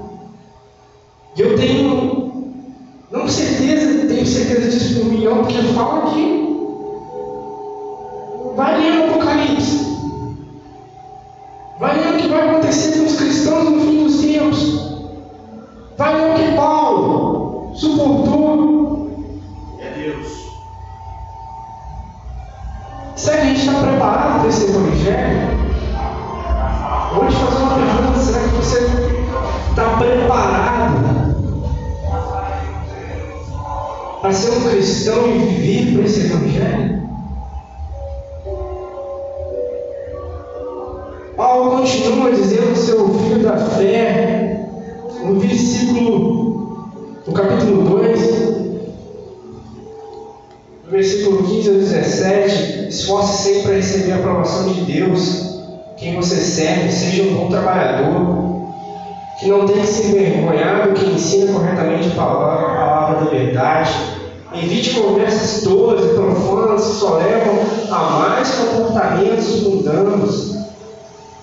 E 1.37 1.41
eu 1.41 1.57
tenho 1.57 2.33
não 3.11 3.27
certeza, 3.27 4.07
tenho 4.07 4.25
certeza 4.25 4.71
disso 4.71 5.01
por 5.01 5.07
um 5.07 5.11
milhão, 5.11 5.39
porque 5.39 5.59
fala 5.75 6.11
aqui. 6.11 6.49
Vai 8.55 8.81
ler 8.81 9.01
o 9.01 9.05
Apocalipse. 9.11 9.85
Vai 11.81 11.99
ler 11.99 12.15
o 12.15 12.19
que 12.19 12.29
vai 12.29 12.49
acontecer 12.49 12.97
com 12.97 13.07
os 13.07 13.17
cristãos 13.17 13.65
no 13.69 13.81
fim 13.81 14.05
dos 14.05 14.21
tempos. 14.21 14.93
Vai 15.99 16.15
ler 16.15 16.31
o 16.31 16.35
que 16.35 16.57
Paulo 16.57 17.73
suportou. 17.75 19.11
É 19.81 19.91
Deus. 19.91 20.29
Isso 23.17 23.31
gente 23.33 23.59
está 23.59 23.81
preparado 23.81 24.39
para 24.39 24.49
esse 24.49 24.67
evangelho? 24.67 25.62
Você 28.63 28.79
está 29.71 29.97
preparado 29.99 31.33
para 34.21 34.33
ser 34.33 34.51
um 34.51 34.71
cristão 34.71 35.27
e 35.27 35.39
viver 35.39 35.95
para 35.95 36.05
esse 36.05 36.21
evangelho? 36.27 37.03
Paulo 41.37 41.79
continua 41.79 42.31
dizendo 42.31 42.77
seu 42.77 43.09
filho 43.09 43.43
da 43.43 43.57
fé, 43.57 44.71
no 45.25 45.41
versículo, 45.41 46.89
no 47.27 47.33
capítulo 47.33 47.83
2, 47.83 48.21
no 50.85 50.91
versículo 50.91 51.43
15 51.43 51.69
a 51.69 51.73
17, 51.73 52.89
esforce 52.91 53.43
sempre 53.43 53.63
para 53.63 53.75
receber 53.75 54.13
a 54.13 54.17
aprovação 54.17 54.73
de 54.73 54.83
Deus, 54.83 55.53
quem 55.97 56.15
você 56.15 56.37
serve, 56.37 56.93
seja 56.93 57.25
um 57.25 57.35
bom 57.35 57.49
trabalhador, 57.49 58.42
que 59.43 59.49
não 59.49 59.67
tenha 59.67 59.85
se 59.85 60.07
envergonhado, 60.07 60.93
que 60.93 61.05
ensina 61.05 61.53
corretamente 61.53 62.09
a 62.09 62.15
palavra, 62.15 62.67
a 62.67 62.77
palavra 62.77 63.25
da 63.25 63.31
verdade, 63.31 63.93
evite 64.55 64.91
conversas 64.95 65.65
tolas 65.65 66.05
e 66.05 66.15
profanas 66.15 66.85
que 66.85 66.93
só 66.93 67.17
levam 67.17 67.59
a 67.91 68.19
mais 68.21 68.55
comportamentos 68.55 69.63
mundanos. 69.63 70.57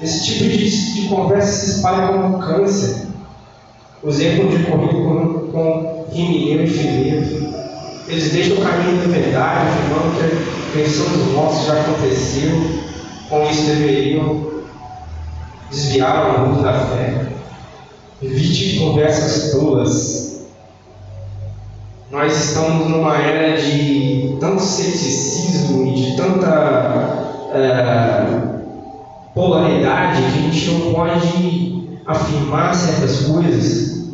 Esse 0.02 0.24
tipo 0.24 0.44
de, 0.46 0.94
de 0.94 1.10
conversa 1.10 1.52
se 1.52 1.72
espalha 1.72 2.08
como 2.08 2.38
um 2.38 2.40
câncer. 2.40 3.08
Exemplo 4.08 4.48
de 4.48 4.64
corrida 4.64 4.94
com, 4.94 5.50
com 5.52 6.06
Rimineu 6.10 6.64
e 6.64 6.68
Fileto. 6.68 7.50
Eles 8.08 8.32
deixam 8.32 8.58
o 8.58 8.62
caminho 8.62 8.98
da 9.02 9.08
verdade, 9.10 9.68
afirmando 9.68 10.16
que 10.16 10.24
a 10.24 10.82
versão 10.82 11.06
dos 11.06 11.34
mortos 11.34 11.66
já 11.66 11.82
aconteceu. 11.82 12.50
Com 13.28 13.44
isso 13.44 13.66
deveriam 13.66 14.48
desviar 15.70 16.38
o 16.38 16.48
mundo 16.48 16.64
da 16.64 16.74
fé. 16.74 17.39
Evite 18.22 18.80
conversas 18.80 19.54
tolas. 19.54 20.50
Nós 22.12 22.36
estamos 22.36 22.90
numa 22.90 23.16
era 23.16 23.56
de 23.62 24.36
tanto 24.42 24.62
ceticismo 24.62 25.88
e 25.88 25.94
de 25.94 26.18
tanta 26.18 27.46
uh, 27.54 28.60
polaridade 29.34 30.22
que 30.22 30.28
a 30.28 30.32
gente 30.32 30.72
não 30.72 30.94
pode 30.94 32.00
afirmar 32.06 32.76
certas 32.76 33.22
coisas. 33.22 34.10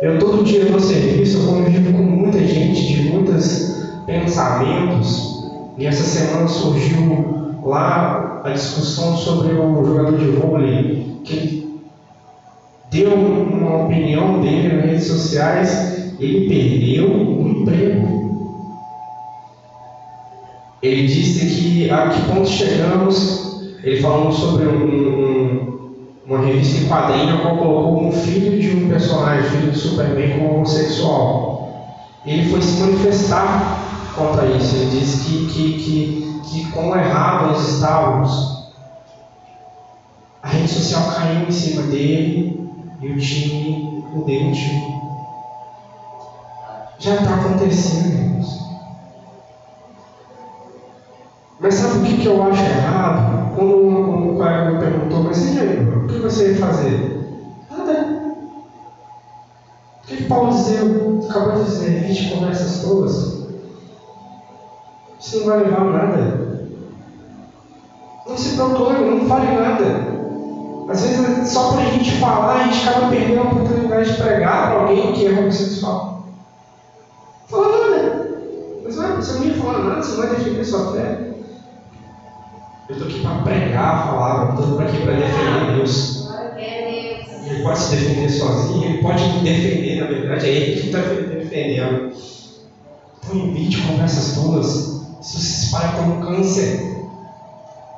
Eu 0.00 0.20
todo 0.20 0.44
dia 0.44 0.66
no 0.66 0.78
serviço 0.78 1.38
eu 1.38 1.46
convivo 1.46 1.92
com 1.92 2.02
muita 2.04 2.38
gente 2.46 2.94
de 2.94 3.08
muitos 3.08 3.86
pensamentos. 4.06 5.50
E 5.76 5.84
essa 5.84 6.04
semana 6.04 6.46
surgiu 6.46 7.58
lá 7.64 8.40
a 8.44 8.50
discussão 8.50 9.16
sobre 9.16 9.52
o 9.52 9.84
jogador 9.84 10.16
de 10.16 10.26
vôlei 10.26 11.18
que 11.24 11.63
deu 12.94 13.12
uma 13.12 13.84
opinião 13.84 14.40
dele 14.40 14.72
nas 14.72 14.84
redes 14.86 15.06
sociais, 15.08 16.14
ele 16.20 16.48
perdeu 16.48 17.10
o 17.10 17.48
emprego. 17.48 18.14
Ele 20.80 21.06
disse 21.08 21.46
que 21.46 21.90
a 21.90 22.08
que 22.08 22.22
ponto 22.22 22.48
chegamos, 22.48 23.64
ele 23.82 24.00
falando 24.00 24.32
sobre 24.32 24.66
um, 24.66 24.84
um, 24.84 25.90
uma 26.24 26.38
revista 26.38 26.84
em 26.84 26.88
quadrinho, 26.88 27.42
qual 27.42 27.56
colocou 27.56 28.06
um 28.06 28.12
filho 28.12 28.60
de 28.60 28.76
um 28.76 28.88
personagem, 28.88 29.50
filho 29.50 29.72
do 29.72 29.78
Superman, 29.78 30.38
como 30.38 30.54
homossexual. 30.54 31.98
Ele 32.24 32.48
foi 32.48 32.62
se 32.62 32.80
manifestar 32.80 34.12
contra 34.14 34.46
isso. 34.46 34.76
Ele 34.76 35.00
disse 35.00 35.24
que, 35.24 35.46
que, 35.46 35.72
que, 35.72 36.40
que 36.48 36.70
quão 36.70 36.96
errado 36.96 37.48
nós 37.48 37.68
estávamos. 37.68 38.54
A 40.42 40.48
rede 40.48 40.68
social 40.68 41.10
caiu 41.16 41.48
em 41.48 41.50
cima 41.50 41.82
dele 41.82 42.63
e 43.04 43.12
o 43.12 43.20
time 43.20 44.02
o 44.14 44.24
demitiu. 44.24 44.94
Já 46.98 47.16
está 47.16 47.34
acontecendo, 47.34 48.14
irmãos. 48.14 48.64
Mas 51.60 51.74
sabe 51.74 51.98
o 51.98 52.02
que, 52.02 52.22
que 52.22 52.26
eu 52.26 52.42
acho 52.42 52.62
errado? 52.62 53.54
Quando 53.54 53.86
um, 53.86 54.36
colega 54.36 54.70
me 54.70 54.78
perguntou, 54.78 55.22
mas 55.22 55.54
e 55.54 55.60
aí, 55.60 55.86
o 55.86 56.06
que 56.06 56.18
você 56.18 56.52
ia 56.52 56.56
fazer? 56.56 57.44
Nada. 57.70 58.36
O 60.02 60.06
que, 60.06 60.24
Paulo 60.24 60.50
dizia, 60.50 60.80
acabou 61.28 61.62
de 61.62 61.64
dizer? 61.64 62.04
20 62.04 62.34
conversas 62.34 62.82
todas. 62.82 63.44
Isso 65.20 65.40
não 65.40 65.46
vai 65.46 65.58
levar 65.58 65.80
a 65.80 65.84
nada. 65.84 66.68
Não 68.26 68.38
se 68.38 68.56
proclame, 68.56 69.10
não 69.10 69.28
fale 69.28 69.54
nada. 69.54 70.13
Às 70.88 71.00
vezes, 71.00 71.48
só 71.52 71.72
para 71.72 71.82
a 71.82 71.90
gente 71.90 72.10
falar, 72.18 72.54
a 72.54 72.64
gente 72.64 72.88
acaba 72.88 73.08
perdendo 73.08 73.40
a 73.40 73.44
oportunidade 73.44 74.12
de 74.12 74.22
pregar 74.22 74.70
para 74.70 74.80
alguém 74.82 75.12
que 75.12 75.26
é 75.26 75.30
homossexual. 75.30 76.26
Fala 77.48 77.90
nada. 77.90 78.38
Mas 78.84 78.96
vai, 78.96 79.16
você 79.16 79.32
não 79.32 79.44
ia 79.44 79.54
falar 79.54 79.78
nada, 79.78 80.02
você 80.02 80.10
não 80.10 80.26
vai 80.26 80.36
defender 80.36 80.64
sua 80.64 80.92
fé. 80.92 81.34
Eu 82.88 82.96
estou 82.96 83.08
aqui 83.08 83.20
para 83.20 83.42
pregar 83.42 83.94
a 83.94 84.06
palavra, 84.06 84.60
estou 84.60 84.78
aqui 84.78 84.98
para 84.98 85.12
defender 85.12 85.76
Deus. 85.76 86.28
Ele 87.46 87.62
pode 87.62 87.78
se 87.78 87.96
defender 87.96 88.28
sozinho, 88.28 88.84
ele 88.84 89.02
pode 89.02 89.22
me 89.24 89.40
defender, 89.40 90.00
na 90.00 90.06
verdade, 90.06 90.46
é 90.46 90.50
ele 90.50 90.80
que 90.80 90.86
está 90.86 90.98
defendendo. 91.00 92.12
Então, 93.22 93.48
evite 93.48 93.82
conversas 93.82 94.34
tolas. 94.34 95.04
Isso 95.20 95.38
se 95.38 95.64
espalha 95.66 95.92
como 95.92 96.26
câncer. 96.26 97.03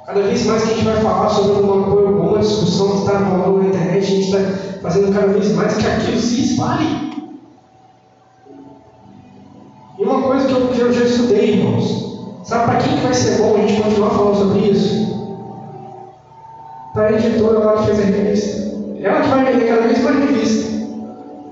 Cada 0.07 0.23
vez 0.23 0.47
mais 0.47 0.62
que 0.62 0.71
a 0.71 0.75
gente 0.75 0.85
vai 0.85 1.01
falar 1.01 1.29
sobre 1.29 1.62
uma 1.62 1.83
coisa 1.83 2.12
boa, 2.12 2.31
uma 2.31 2.38
discussão 2.38 2.90
que 2.90 2.99
está 2.99 3.19
rolando 3.19 3.59
na 3.59 3.69
internet, 3.71 3.99
a 3.99 4.07
gente 4.07 4.31
está 4.31 4.38
fazendo 4.81 5.12
cada 5.12 5.27
vez 5.27 5.53
mais 5.57 5.75
que 5.75 5.85
aquilo 5.85 6.21
se 6.21 6.45
espalhe. 6.45 7.11
E 9.99 10.03
uma 10.05 10.23
coisa 10.23 10.47
que 10.47 10.53
eu, 10.53 10.69
que 10.69 10.79
eu 10.79 10.92
já 10.92 11.05
estudei, 11.05 11.55
irmãos. 11.55 12.07
Sabe 12.45 12.66
para 12.66 12.77
quem 12.77 12.97
que 12.97 13.03
vai 13.03 13.14
ser 13.14 13.38
bom 13.38 13.57
a 13.57 13.66
gente 13.66 13.83
continuar 13.83 14.11
falando 14.11 14.37
sobre 14.37 14.59
isso? 14.71 15.16
Para 16.95 17.09
a 17.09 17.12
editora 17.12 17.59
lá 17.59 17.77
que 17.79 17.87
fez 17.87 17.99
a 17.99 18.03
revista. 18.05 18.77
Ela 19.01 19.21
que 19.23 19.29
vai 19.29 19.45
vender 19.45 19.66
cada 19.66 19.83
vez 19.88 20.05
mais 20.05 20.19
revista. 20.19 20.71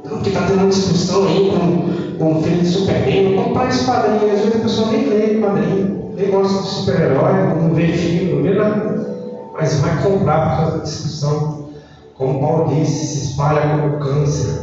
Não, 0.05 0.11
porque 0.11 0.29
está 0.29 0.43
tendo 0.43 0.61
uma 0.61 0.69
discussão 0.69 1.27
aí 1.27 1.51
com, 1.51 2.19
com 2.19 2.39
o 2.39 2.43
filho 2.43 2.61
de 2.61 2.69
Superman. 2.69 3.35
Comprar 3.35 3.69
esse 3.69 3.85
quadrinho. 3.85 4.33
Às 4.33 4.39
vezes 4.39 4.55
a 4.55 4.59
pessoa 4.61 4.93
nem 4.93 5.09
lê 5.09 5.41
quadrinho, 5.41 6.04
nem 6.17 6.31
gosta 6.31 6.63
de 6.63 6.69
super-herói, 6.69 7.33
não 7.61 7.75
vê 7.75 7.89
filme, 7.89 8.33
não 8.33 8.43
vê 8.43 8.55
nada. 8.55 9.05
Mas 9.53 9.81
vai 9.81 10.03
comprar 10.03 10.51
por 10.51 10.57
causa 10.57 10.79
da 10.79 10.85
discussão. 10.85 11.69
Como 12.17 12.41
Paulo 12.41 12.75
disse, 12.75 13.07
se 13.07 13.27
espalha 13.31 13.63
como 13.63 13.99
câncer. 13.99 14.61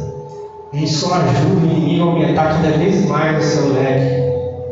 E 0.72 0.86
só 0.86 1.14
ajuda 1.14 1.60
o 1.60 1.64
inimigo 1.64 2.08
a 2.08 2.12
aumentar 2.12 2.54
cada 2.54 2.78
vez 2.78 3.06
mais 3.06 3.44
o 3.44 3.48
seu 3.48 3.72
leque. 3.74 4.22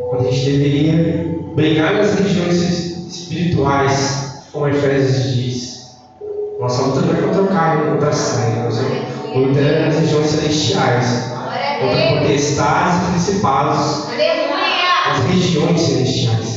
Quando 0.08 0.28
a 0.28 0.30
gente 0.30 0.50
deveria 0.50 1.38
brigar 1.54 1.94
nas 1.94 2.14
regiões 2.14 2.56
espirituais, 3.08 4.44
como 4.52 4.68
Efésios 4.68 5.34
diz. 5.34 5.80
Nossa 6.58 6.82
luta 6.82 7.00
não 7.02 7.14
é 7.14 7.22
contra 7.22 7.42
o 7.42 7.46
carne, 7.48 7.90
contra 7.92 8.08
a 8.08 8.12
sangue. 8.12 8.60
Nossa 8.60 8.82
luta 9.34 9.60
é 9.60 9.86
nas 9.86 9.98
regiões 9.98 10.26
celestiais. 10.26 11.30
Contra 11.80 12.20
potestades 12.20 12.96
e 12.96 13.10
principados 13.12 14.06
nas 15.08 15.24
regiões 15.26 15.80
celestiais. 15.80 16.49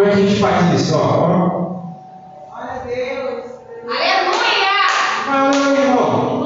Como 0.00 0.10
é 0.10 0.14
que 0.14 0.22
a 0.22 0.26
gente 0.26 0.40
faz 0.40 0.80
isso? 0.80 0.96
Ó, 0.96 1.50
Vai 5.26 5.52
lá, 5.52 5.72
irmão. 5.78 6.42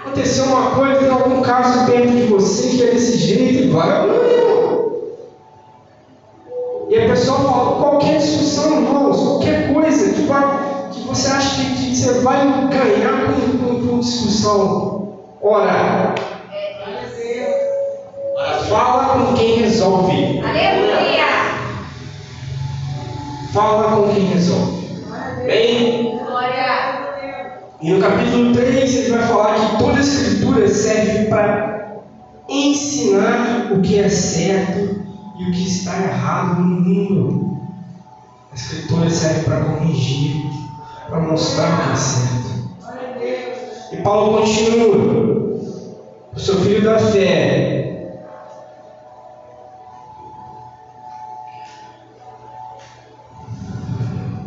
Aconteceu 0.00 0.46
uma 0.46 0.70
coisa, 0.70 1.00
tem 1.00 1.10
algum 1.10 1.42
caso 1.42 1.84
perto 1.84 2.08
de 2.08 2.22
você 2.22 2.68
que 2.70 2.82
é 2.82 2.92
desse 2.92 3.18
jeito, 3.18 3.76
vai 3.76 3.88
lá, 3.90 4.06
irmão. 4.06 5.02
E 6.88 6.98
a 6.98 7.08
pessoa 7.08 7.40
fala, 7.40 7.78
qualquer 7.78 8.16
discussão, 8.16 8.84
irmãos, 8.84 9.22
qualquer 9.22 9.74
coisa 9.74 10.14
que, 10.14 10.22
vai, 10.22 10.88
que 10.92 11.00
você 11.02 11.28
acha 11.30 11.56
que, 11.56 11.74
que 11.74 11.94
você 11.94 12.20
vai 12.20 12.38
ganhar 12.70 13.34
com, 13.34 13.58
com, 13.58 13.86
com 13.86 14.00
discussão, 14.00 15.12
ora, 15.42 16.14
fala 18.66 19.26
com 19.26 19.34
quem 19.34 19.58
resolve. 19.58 20.40
Fala 23.52 23.96
com 23.96 24.14
quem 24.14 24.26
resolve. 24.26 24.80
Bem, 25.44 26.20
e 27.82 27.92
no 27.92 28.00
capítulo 28.00 28.52
3 28.52 28.94
ele 28.94 29.10
vai 29.10 29.26
falar 29.26 29.54
que 29.54 29.78
toda 29.78 29.96
a 29.96 30.00
escritura 30.00 30.68
serve 30.68 31.24
para 31.26 32.02
ensinar 32.46 33.72
o 33.72 33.80
que 33.80 33.98
é 33.98 34.08
certo 34.08 35.00
e 35.38 35.44
o 35.44 35.50
que 35.50 35.66
está 35.66 35.98
errado 35.98 36.60
no 36.60 36.80
mundo. 36.80 37.58
A 38.52 38.54
escritura 38.54 39.08
serve 39.08 39.44
para 39.44 39.64
corrigir, 39.64 40.44
para 41.08 41.20
mostrar 41.20 41.72
o 41.72 41.84
que 41.84 41.92
é 41.92 41.96
certo. 41.96 42.40
E 43.92 43.96
Paulo 44.02 44.38
continua. 44.38 45.50
O 46.34 46.38
seu 46.38 46.60
filho 46.60 46.84
da 46.84 46.98
fé. 46.98 47.79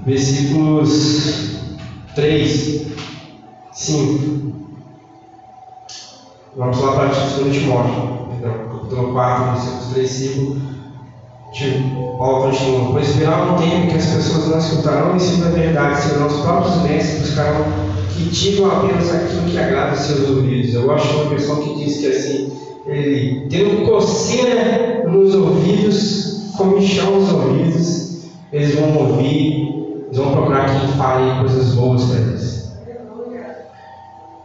Versículos 0.05 1.55
3, 2.15 2.87
5. 3.71 4.53
Vamos 6.55 6.81
lá 6.81 6.91
para 6.93 7.05
2 7.07 7.55
Timóteo, 7.55 8.27
perdão, 8.29 8.67
capítulo 8.69 9.13
4, 9.13 9.51
versículos 9.51 9.93
3 9.93 10.11
e 10.11 10.13
5. 10.13 10.73
Paulo 12.17 12.49
continua, 12.49 12.91
pois 12.93 13.15
virá 13.15 13.43
um 13.43 13.55
tempo 13.57 13.87
que 13.87 13.97
as 13.97 14.07
pessoas 14.07 14.47
não 14.47 14.57
escutarão 14.57 15.13
o 15.13 15.15
ensino 15.15 15.45
da 15.45 15.51
verdade, 15.51 16.01
serão 16.01 16.27
os 16.27 16.41
próprios 16.41 16.81
mestres 16.81 17.21
buscarão 17.21 17.65
que 18.15 18.23
digam 18.23 18.71
apenas 18.71 19.13
aquilo 19.13 19.43
que 19.43 19.57
agrada 19.57 19.95
seus 19.95 20.29
ouvidos. 20.29 20.73
Eu 20.73 20.91
acho 20.91 21.15
uma 21.15 21.29
pessoa 21.29 21.61
que 21.61 21.75
diz 21.75 21.97
que 21.97 22.07
assim, 22.07 22.51
ele 22.87 23.47
tendo 23.49 23.85
coceira 23.85 25.03
nos 25.07 25.35
ouvidos, 25.35 26.51
comichão 26.57 27.19
nos 27.19 27.31
ouvidos, 27.31 28.03
eles 28.51 28.75
vão 28.75 28.95
ouvir, 28.97 29.62
eles 30.13 30.25
vão 30.25 30.31
procurar 30.31 30.65
quem 30.67 30.87
fale 30.89 31.39
coisas 31.39 31.73
boas 31.73 32.03
para 32.03 32.19
eles. 32.19 32.71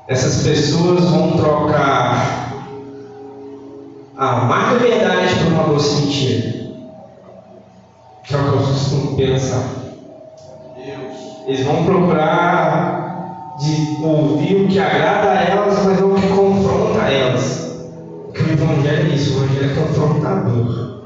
Essas 0.08 0.42
pessoas 0.42 1.04
vão 1.04 1.32
trocar 1.32 2.54
a 4.16 4.40
amarga 4.40 4.78
verdade 4.78 5.34
por 5.34 5.52
uma 5.52 5.64
doce 5.64 6.00
mentira. 6.00 6.52
Que 8.24 8.34
é 8.34 8.38
o 8.38 8.42
que 8.44 8.48
eu 8.48 8.52
costumo 8.56 9.16
pensar. 9.18 9.68
Eles 11.46 11.66
vão 11.66 11.84
procurar 11.84 13.56
de 13.58 13.98
ouvir 14.02 14.64
o 14.64 14.68
que 14.68 14.78
agrada 14.78 15.32
a 15.32 15.42
elas, 15.42 15.84
mas 15.84 16.00
não 16.00 16.12
o 16.12 16.14
que 16.14 16.28
confronta 16.28 17.00
elas. 17.10 17.76
Porque 18.24 18.42
o 18.42 18.52
Evangelho 18.52 19.12
é 19.12 19.14
isso, 19.14 19.38
o 19.38 19.44
Evangelho 19.44 19.70
é 19.70 19.74
confrontador. 19.74 20.98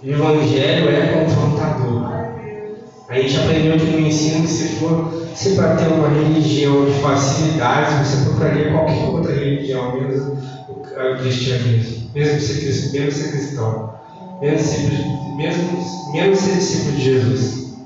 O 0.00 0.08
Evangelho 0.08 0.90
é 0.90 1.06
confrontador. 1.08 1.55
A 3.08 3.14
gente 3.20 3.36
aprendeu 3.36 3.76
que 3.76 3.84
no 3.84 4.00
ensino 4.00 4.42
que 4.42 4.48
se 4.48 4.68
for 4.76 5.26
se 5.34 5.54
para 5.54 5.76
ter 5.76 5.86
uma 5.86 6.08
religião 6.08 6.86
de 6.86 6.92
facilidades, 7.00 8.08
você 8.08 8.24
procuraria 8.24 8.72
qualquer 8.72 9.08
outra 9.08 9.32
religião, 9.32 9.94
menos 9.94 10.22
o 10.68 10.74
cristianismo, 11.20 12.10
mesmo 12.14 12.40
ser, 12.40 12.92
mesmo 12.92 13.12
ser 13.12 13.30
cristão, 13.30 13.94
menos 14.40 14.62
ser, 14.62 14.90
mesmo, 15.36 16.12
menos 16.12 16.38
ser 16.38 16.56
discípulo 16.56 16.96
de 16.96 17.04
Jesus. 17.04 17.76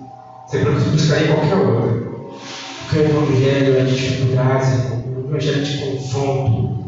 Você 0.47 0.59
buscaria 0.65 1.35
qualquer 1.35 1.57
outra. 1.57 2.11
Porque 2.89 2.99
o 2.99 3.05
Evangelho 3.05 3.79
é 3.79 3.85
de 3.85 3.95
dificuldades, 3.95 4.69
o 5.17 5.29
Evangelho 5.29 5.63
de 5.63 5.79
confronto. 5.79 6.81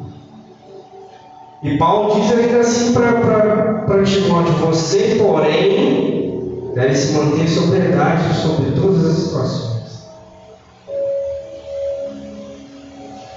E 1.62 1.76
Paulo 1.76 2.20
diz 2.20 2.32
ainda 2.32 2.60
assim 2.60 2.92
para 2.92 4.02
Timóteo: 4.04 4.52
Você, 4.54 5.16
porém, 5.16 6.11
deve 6.74 6.94
se 6.94 7.12
manter 7.12 7.48
sobriedade 7.48 8.34
sobre 8.34 8.70
todas 8.72 9.04
as 9.04 9.16
situações. 9.16 9.72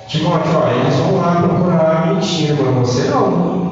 Timóteo, 0.08 0.52
ó, 0.56 0.72
eles 0.72 0.96
vão 0.96 1.18
lá 1.18 1.42
procurar 1.42 2.14
mentira, 2.14 2.56
mas 2.56 2.88
você 2.88 3.10
não. 3.10 3.66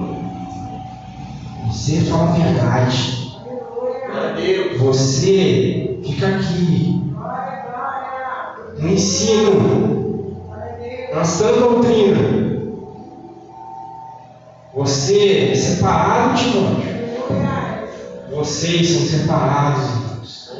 Você 1.67 2.01
fala 2.01 2.29
a 2.29 2.33
verdade. 2.33 3.23
Você 4.79 5.99
fica 6.03 6.27
aqui. 6.27 7.13
No 8.79 8.89
ensino. 8.89 10.35
Na 11.13 11.23
sã 11.23 11.51
doutrina. 11.53 12.43
Você 14.73 15.51
é 15.51 15.55
separado, 15.55 16.37
Timóteo. 16.37 17.62
Vocês 18.35 18.89
são 18.89 19.05
separados, 19.05 19.83
irmãos. 19.83 20.51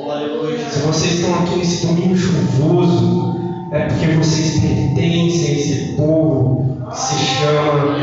Se 0.72 0.80
vocês 0.80 1.14
estão 1.14 1.34
aqui 1.40 1.58
nesse 1.58 1.88
domingo 1.88 2.16
chuvoso, 2.16 3.36
é 3.72 3.80
porque 3.86 4.08
vocês 4.08 4.60
pertencem 4.60 5.48
a 5.48 5.60
esse 5.60 5.94
povo 5.94 6.88
que 6.92 7.00
se 7.00 7.16
chama 7.16 7.98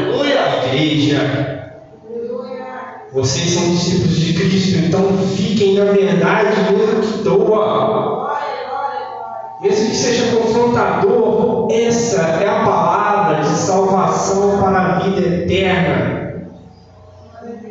igreja. 0.67 1.73
Vocês 3.13 3.51
são 3.51 3.71
discípulos 3.71 4.17
de 4.17 4.35
Cristo, 4.35 4.79
então 4.79 5.19
fiquem 5.37 5.79
na 5.79 5.85
verdade, 5.93 6.57
mesmo 6.73 7.01
que 7.01 7.23
doa. 7.23 8.31
Mesmo 9.61 9.91
que 9.91 9.97
seja 9.97 10.37
confrontador, 10.37 11.69
essa 11.71 12.23
é 12.23 12.49
a 12.49 12.65
palavra 12.65 13.43
de 13.43 13.51
salvação 13.51 14.59
para 14.59 14.97
a 14.97 14.99
vida 15.01 15.21
eterna. 15.21 16.30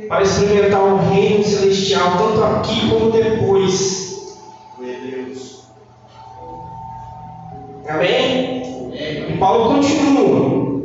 Para 0.10 0.24
experimentar 0.24 0.82
o 0.82 0.98
reino 0.98 1.44
celestial, 1.44 2.18
tanto 2.18 2.44
aqui 2.44 2.90
como 2.90 3.12
depois. 3.12 4.38
Amém? 7.88 8.92
E 8.94 9.38
Paulo 9.40 9.76
continua. 9.76 10.80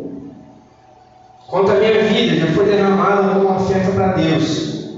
Quanto 1.49 1.73
à 1.73 1.75
minha 1.75 2.03
vida, 2.05 2.37
já 2.37 2.53
foi 2.53 2.67
derramada 2.67 3.35
como 3.35 3.57
oferta 3.57 3.91
para 3.93 4.13
Deus. 4.13 4.91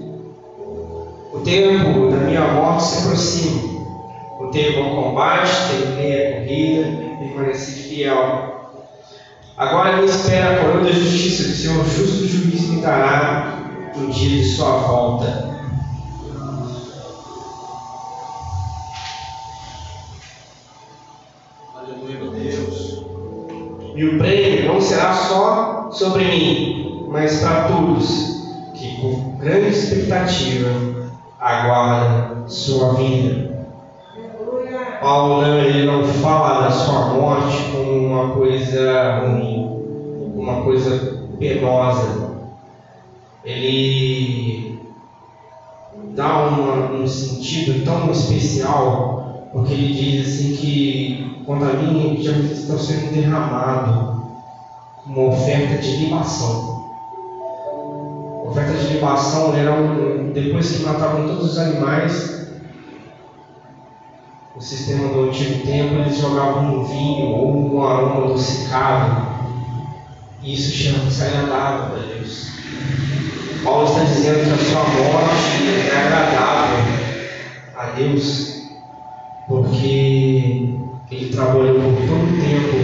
O 1.33 1.41
tempo 1.45 2.11
da 2.11 2.19
minha 2.19 2.43
morte 2.49 2.85
se 2.85 2.99
aproxima. 2.99 3.77
O 4.41 4.49
tempo 4.49 4.81
ao 4.81 5.05
combate, 5.05 5.51
terminei 5.71 6.13
a 6.13 6.41
corrida 6.41 7.07
permaneci 7.37 7.83
fiel. 7.83 8.57
Agora 9.57 9.97
me 9.97 10.05
espera 10.05 10.55
a 10.55 10.59
coroa 10.61 10.85
da 10.85 10.93
justiça, 10.93 11.45
que 11.45 11.51
o 11.51 11.55
Senhor 11.55 11.85
justo 11.85 12.27
juiz 12.27 12.69
me 12.69 12.81
dará 12.81 13.56
no 13.97 14.11
dia 14.11 14.43
de 14.43 14.45
sua 14.45 14.77
volta. 14.79 15.57
E 23.95 24.05
o 24.05 24.19
prêmio 24.19 24.75
não 24.75 24.81
será 24.81 25.13
só 25.15 25.91
sobre 25.91 26.25
mim, 26.25 27.07
mas 27.09 27.41
para 27.41 27.69
todos 27.69 28.45
que 28.75 29.01
com 29.01 29.39
grande 29.39 29.69
expectativa 29.69 30.69
aguardam 31.41 32.47
sua 32.47 32.93
vinda. 32.95 33.57
Paulo 35.01 35.47
ele 35.47 35.87
não 35.87 36.05
fala 36.05 36.65
da 36.65 36.71
sua 36.71 37.15
morte 37.15 37.71
como 37.73 37.93
uma 37.93 38.35
coisa 38.35 39.21
ruim, 39.21 39.83
uma 40.35 40.63
coisa 40.63 41.23
penosa. 41.39 42.26
Ele 43.47 44.81
dá 46.17 46.49
uma, 46.49 46.91
um 46.91 47.07
sentido 47.07 47.85
tão 47.85 48.11
especial, 48.11 49.49
porque 49.53 49.73
ele 49.73 49.95
diz 49.95 50.27
assim 50.27 50.57
que 50.57 51.43
quando 51.47 51.65
a 51.65 51.75
mim 51.75 52.21
já 52.21 52.33
está 52.33 52.77
sendo 52.77 53.13
derramado 53.13 54.21
uma 55.07 55.29
oferta 55.29 55.79
de 55.79 55.97
libação. 55.97 56.91
A 58.45 58.49
oferta 58.49 58.73
de 58.75 58.95
libação 58.95 59.55
era 59.55 59.73
um, 59.81 60.33
depois 60.33 60.69
que 60.73 60.83
matavam 60.83 61.29
todos 61.29 61.53
os 61.53 61.59
animais, 61.59 62.51
o 64.57 64.61
sistema 64.61 65.09
do 65.09 65.29
antigo 65.29 65.65
tempo, 65.65 65.95
eles 65.95 66.19
jogavam 66.19 66.81
um 66.81 66.85
vinho 66.85 67.29
ou 67.29 67.77
um 67.77 67.85
aroma 67.85 68.25
adocicado. 68.25 69.37
E 70.43 70.55
isso 70.55 70.73
chama 70.73 71.09
se 71.11 71.23
agradável 71.23 71.97
a 71.97 71.99
Deus. 72.01 72.47
Paulo 73.67 73.85
está 73.85 74.05
dizendo 74.05 74.45
que 74.45 74.53
a 74.53 74.65
sua 74.65 74.85
morte 74.85 75.91
é 75.91 75.97
agradável 76.07 76.85
a 77.77 77.87
Deus, 77.97 78.63
porque 79.49 80.73
ele 81.11 81.33
trabalhou 81.33 81.75
por 81.75 81.97
todo 82.07 82.41
tempo 82.41 82.77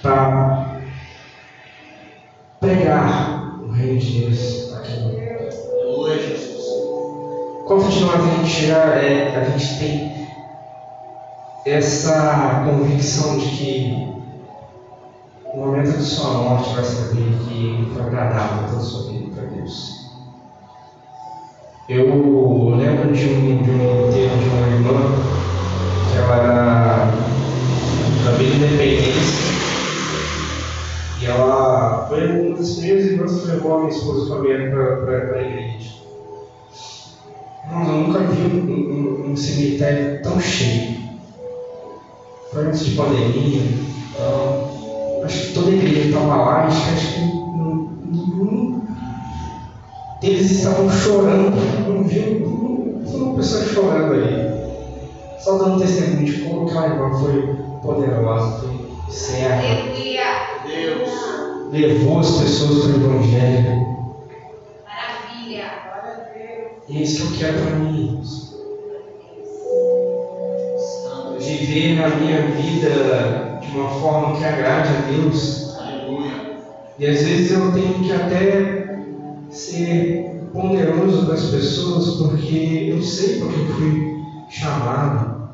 para 0.00 0.80
pregar 2.58 3.60
o 3.60 3.70
reino 3.70 3.98
de 3.98 4.20
Deus 4.20 4.72
aqui. 4.76 4.92
Quanto 7.66 7.88
de 7.90 8.00
nós 8.00 8.14
a 8.14 8.44
gente, 8.44 8.70
é, 8.70 9.36
a 9.36 9.44
gente 9.44 9.78
tem 9.78 10.26
essa 11.66 12.64
convicção 12.64 13.38
de 13.38 13.46
que 13.50 14.21
no 15.54 15.66
momento 15.66 15.96
de 15.96 16.02
sua 16.02 16.30
morte 16.32 16.74
vai 16.74 16.84
saber 16.84 17.38
que 17.46 17.90
foi 17.92 18.02
agradável 18.02 18.68
toda 18.68 18.78
a 18.78 18.84
sua 18.84 19.12
vida 19.12 19.34
para 19.34 19.44
Deus. 19.50 20.10
Eu 21.88 22.74
lembro 22.76 23.12
de 23.12 23.24
um, 23.26 23.62
de 23.62 23.70
um 23.70 24.08
enterro 24.08 24.38
de 24.38 24.48
uma 24.48 24.66
irmã 24.68 25.12
que 26.10 26.18
ela 26.18 26.36
era 26.36 27.12
da 28.24 28.30
Vila 28.38 28.54
Independência 28.56 29.52
e 31.20 31.26
ela 31.26 32.06
foi 32.08 32.26
uma 32.26 32.56
das 32.56 32.70
primeiras 32.76 33.04
irmãs 33.04 33.40
que 33.40 33.46
levou 33.46 33.74
a 33.74 33.78
minha 33.80 33.90
esposa 33.90 34.28
Fabiana 34.28 34.70
para 34.70 35.38
a 35.38 35.42
igreja. 35.42 35.92
Irmãos, 37.64 37.88
eu 37.88 37.94
nunca 37.94 38.18
vi 38.20 38.42
um, 38.42 39.26
um, 39.28 39.30
um, 39.30 39.36
cemitério 39.36 40.20
tão 40.22 40.40
cheio. 40.40 40.98
Foi 42.50 42.66
antes 42.66 42.86
de 42.86 42.96
pandemia. 42.96 43.62
Então, 44.10 44.71
acho 45.24 45.46
que 45.46 45.54
toda 45.54 45.70
a 45.70 45.74
igreja 45.74 46.08
estava 46.08 46.36
lá, 46.36 46.66
acho 46.66 46.84
que, 46.84 46.90
acho 46.90 47.14
que 47.14 47.20
nenhum 47.20 48.82
deles 50.20 50.50
estavam 50.50 50.90
chorando. 50.90 51.56
Não 51.88 52.04
vi 52.04 52.44
uma 52.44 53.36
pessoa 53.36 53.64
chorando 53.64 54.02
testemunho 55.82 56.24
de 56.24 56.42
como 56.42 56.68
aquela 56.68 56.86
irmã 56.86 57.18
foi 57.18 57.56
poderosa, 57.82 58.60
foi 58.60 59.12
serva, 59.12 59.54
Aleluia. 59.54 60.22
Deus. 60.64 61.10
levou 61.72 62.20
as 62.20 62.30
pessoas 62.30 62.84
para 62.84 62.98
o 62.98 63.14
Evangelho. 63.14 63.86
Maravilha. 64.86 65.72
E 66.88 66.98
é 66.98 67.00
isso 67.00 67.26
que 67.26 67.34
eu 67.34 67.38
quero 67.38 67.62
para 67.62 67.76
mim, 67.76 68.06
irmãos. 68.06 68.52
Viver 71.38 72.04
a 72.04 72.08
minha 72.08 72.42
vida 72.52 73.51
de 73.62 73.78
uma 73.78 73.88
forma 73.88 74.36
que 74.36 74.44
agrade 74.44 74.88
a 74.88 75.00
Deus. 75.10 75.76
Aleluia. 75.78 76.56
E 76.98 77.06
às 77.06 77.22
vezes 77.22 77.52
eu 77.52 77.72
tenho 77.72 77.94
que 77.94 78.12
até 78.12 78.98
ser 79.50 80.48
ponderoso 80.52 81.26
com 81.26 81.32
as 81.32 81.44
pessoas, 81.46 82.16
porque 82.16 82.88
eu 82.90 83.02
sei 83.02 83.38
porque 83.38 83.60
eu 83.60 83.66
fui 83.68 84.22
chamado. 84.50 85.50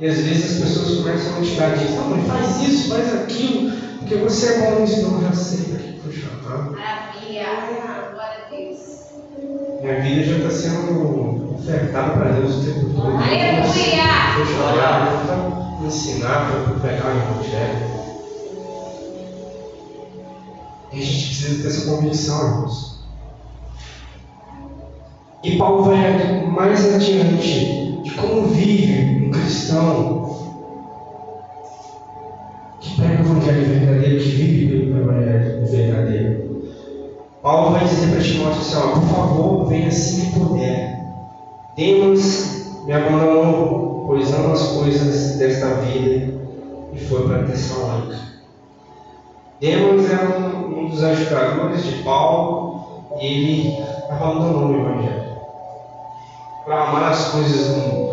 E 0.00 0.06
às 0.06 0.16
vezes 0.16 0.62
as 0.62 0.68
pessoas 0.68 0.98
começam 0.98 1.38
a 1.38 1.42
te 1.42 1.54
dar 1.54 1.76
disso, 1.76 1.94
não, 1.96 2.10
mas 2.10 2.26
faz 2.26 2.62
isso, 2.62 2.88
faz 2.88 3.14
aquilo, 3.14 3.70
porque 3.98 4.16
você 4.16 4.54
é 4.54 4.70
bom 4.70 4.80
nisso, 4.80 5.02
não, 5.02 5.20
eu 5.20 5.28
já 5.28 5.32
sei 5.32 5.64
para 5.64 5.78
que 5.78 6.00
fui 6.00 6.12
chamado. 6.12 6.72
Maravilha. 6.72 7.44
Glória 8.12 8.46
a 8.46 8.50
Deus. 8.50 8.92
Minha 9.82 10.00
vida 10.00 10.24
já 10.24 10.36
está 10.38 10.50
sendo 10.50 11.54
ofertada 11.54 12.12
para 12.12 12.32
Deus 12.32 12.56
o 12.56 12.64
tempo 12.64 12.94
todo. 12.94 13.16
Aleluia! 13.16 13.62
Foi 14.34 14.46
chamado 14.46 15.26
para 15.26 15.71
ensinar, 15.86 16.50
para 16.50 16.74
pregar 16.80 17.06
o 17.06 17.18
Evangelho. 17.18 17.92
E 20.92 20.98
a 20.98 21.04
gente 21.04 21.26
precisa 21.26 21.62
ter 21.62 21.68
essa 21.68 21.90
convicção, 21.90 22.46
irmãos. 22.46 22.92
E 25.42 25.56
Paulo 25.56 25.84
vai 25.84 26.46
mais 26.46 26.94
adiante 26.94 28.00
de 28.02 28.10
como 28.12 28.48
vive 28.48 29.26
um 29.26 29.30
cristão 29.30 30.22
que 32.80 32.96
prega 32.96 33.22
o 33.22 33.26
Evangelho 33.26 33.66
verdadeiro, 33.66 34.22
que 34.22 34.30
vive 34.30 34.86
pelo 34.86 35.00
Evangelho 35.00 35.66
verdadeiro. 35.66 36.62
Paulo 37.42 37.72
vai 37.72 37.84
dizer 37.84 38.08
para 38.10 38.22
Timóteo 38.22 38.60
assim: 38.60 38.76
ó, 38.76 38.92
por 38.92 39.08
favor, 39.08 39.66
venha 39.66 39.88
que 39.88 40.38
puder. 40.38 41.02
Demas 41.74 42.82
me 42.86 42.92
abandonou, 42.92 43.91
pois 44.06 44.32
ama 44.32 44.52
as 44.52 44.62
coisas 44.68 45.36
desta 45.36 45.74
vida 45.74 46.32
e 46.92 46.98
foi 46.98 47.26
para 47.26 47.44
Tessalônica. 47.44 48.20
Demas 49.60 50.10
era 50.10 50.38
um, 50.38 50.80
um 50.80 50.88
dos 50.88 51.02
ajudadores 51.02 51.84
de 51.84 52.02
Paulo 52.02 53.02
e 53.20 53.26
ele 53.26 53.84
abandonou 54.10 54.70
o 54.70 54.80
Evangelho 54.80 55.32
para 56.64 56.88
amar 56.88 57.10
as 57.12 57.28
coisas 57.28 57.68
do 57.68 57.80
mundo. 57.80 58.12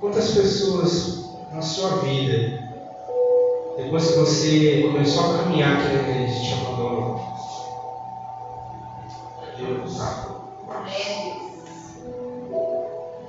Quantas 0.00 0.30
pessoas 0.32 1.30
na 1.52 1.62
sua 1.62 1.96
vida, 1.98 2.58
depois 3.76 4.10
que 4.10 4.18
você 4.18 4.82
começou 4.82 5.34
a 5.34 5.38
caminhar 5.38 5.78
aqui 5.78 5.94
na 5.94 6.02
igreja, 6.02 6.40
te 6.40 6.54
abandonou? 6.54 7.20
Deus. 9.56 10.00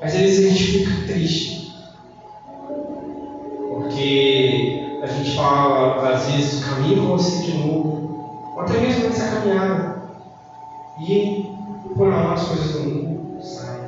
Amém. 0.03 0.13
Às 0.13 0.13
vezes 0.13 0.45
a 0.45 0.49
gente 0.49 0.63
fica 0.79 1.07
triste. 1.07 1.73
Porque 3.69 4.99
a 5.01 5.07
gente 5.07 5.35
fala, 5.35 6.09
às 6.09 6.29
vezes, 6.29 6.63
caminho 6.63 7.01
com 7.01 7.17
você 7.17 7.41
de 7.43 7.57
novo. 7.57 8.51
Ou 8.53 8.61
até 8.61 8.79
mesmo 8.79 9.05
nessa 9.05 9.37
caminhada. 9.37 10.03
E 10.99 11.49
por 11.95 12.07
amar 12.07 12.33
as 12.33 12.47
coisas 12.47 12.75
mundo, 12.81 13.41
sai. 13.41 13.79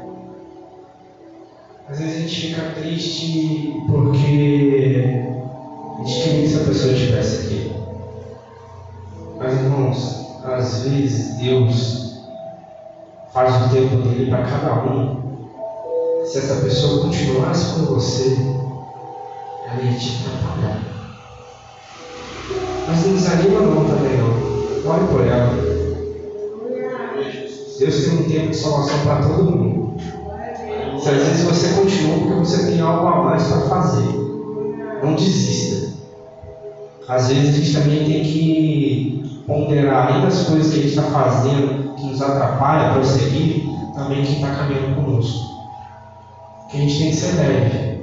Às 1.89 1.99
vezes 1.99 2.15
a 2.15 2.19
gente 2.21 2.47
fica 2.47 2.71
triste 2.71 3.83
porque 3.87 5.27
a 5.99 6.03
gente 6.03 6.23
queria 6.23 6.39
que 6.39 6.45
essa 6.45 6.63
pessoa 6.65 6.93
estivesse 6.93 7.45
aqui. 7.45 7.71
Mas 9.37 9.53
irmãos, 9.53 10.39
às 10.43 10.83
vezes 10.83 11.37
Deus 11.37 12.25
faz 13.33 13.65
o 13.65 13.69
tempo 13.69 13.97
dele 13.97 14.29
para 14.29 14.43
cada 14.43 14.83
um 14.85 15.24
se 16.25 16.39
essa 16.39 16.55
pessoa 16.55 17.03
continuasse 17.03 17.73
com 17.73 17.85
você, 17.85 18.35
ela 19.67 19.81
ia 19.81 19.97
te 19.97 20.25
atrapalhar. 20.25 20.81
Mas 22.87 23.05
não 23.05 23.13
desanima 23.13 23.59
não 23.61 23.85
também 23.85 24.17
não. 24.17 24.91
Olhe 24.91 25.07
por 25.07 25.27
ela. 25.27 25.75
Deus 27.79 28.05
tem 28.05 28.19
um 28.19 28.23
tempo 28.23 28.47
de 28.49 28.55
salvação 28.55 28.99
para 28.99 29.27
todo 29.27 29.51
mundo. 29.51 30.01
Se 30.99 31.09
às 31.09 31.17
vezes 31.17 31.43
você 31.43 31.79
continua 31.79 32.19
porque 32.19 32.33
você 32.33 32.71
tem 32.71 32.81
algo 32.81 33.07
a 33.07 33.23
mais 33.23 33.43
para 33.43 33.61
fazer. 33.61 34.07
Não 35.03 35.15
desista. 35.15 35.93
Às 37.07 37.27
vezes 37.27 37.49
a 37.49 37.57
gente 37.57 37.73
também 37.73 38.05
tem 38.05 38.23
que 38.23 39.43
ponderar, 39.45 40.07
além 40.07 40.23
das 40.23 40.43
coisas 40.47 40.73
que 40.73 40.79
a 40.79 40.81
gente 40.81 40.89
está 40.89 41.03
fazendo, 41.03 41.95
que 41.95 42.07
nos 42.07 42.21
atrapalha 42.21 42.89
a 42.89 42.93
prosseguir, 42.93 43.63
também 43.93 44.23
quem 44.23 44.35
está 44.35 44.55
caminhando 44.55 44.95
conosco. 44.95 45.54
A 46.75 46.77
gente 46.77 46.99
tem 46.99 47.09
que 47.09 47.15
ser 47.15 47.35
leve. 47.37 47.95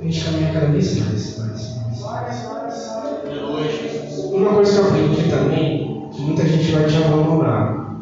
A 0.00 0.04
gente 0.04 0.24
caminha 0.24 0.52
cada 0.52 0.66
vez 0.66 0.98
mais, 0.98 1.38
mais, 1.38 1.76
mais. 2.00 2.46
Uma 4.32 4.54
coisa 4.54 4.72
que 4.72 4.78
eu 4.78 4.86
aprendi 4.88 5.30
também, 5.30 6.08
que 6.12 6.20
muita 6.22 6.48
gente 6.48 6.72
vai 6.72 6.84
te 6.86 6.96
abandonar, 6.96 7.94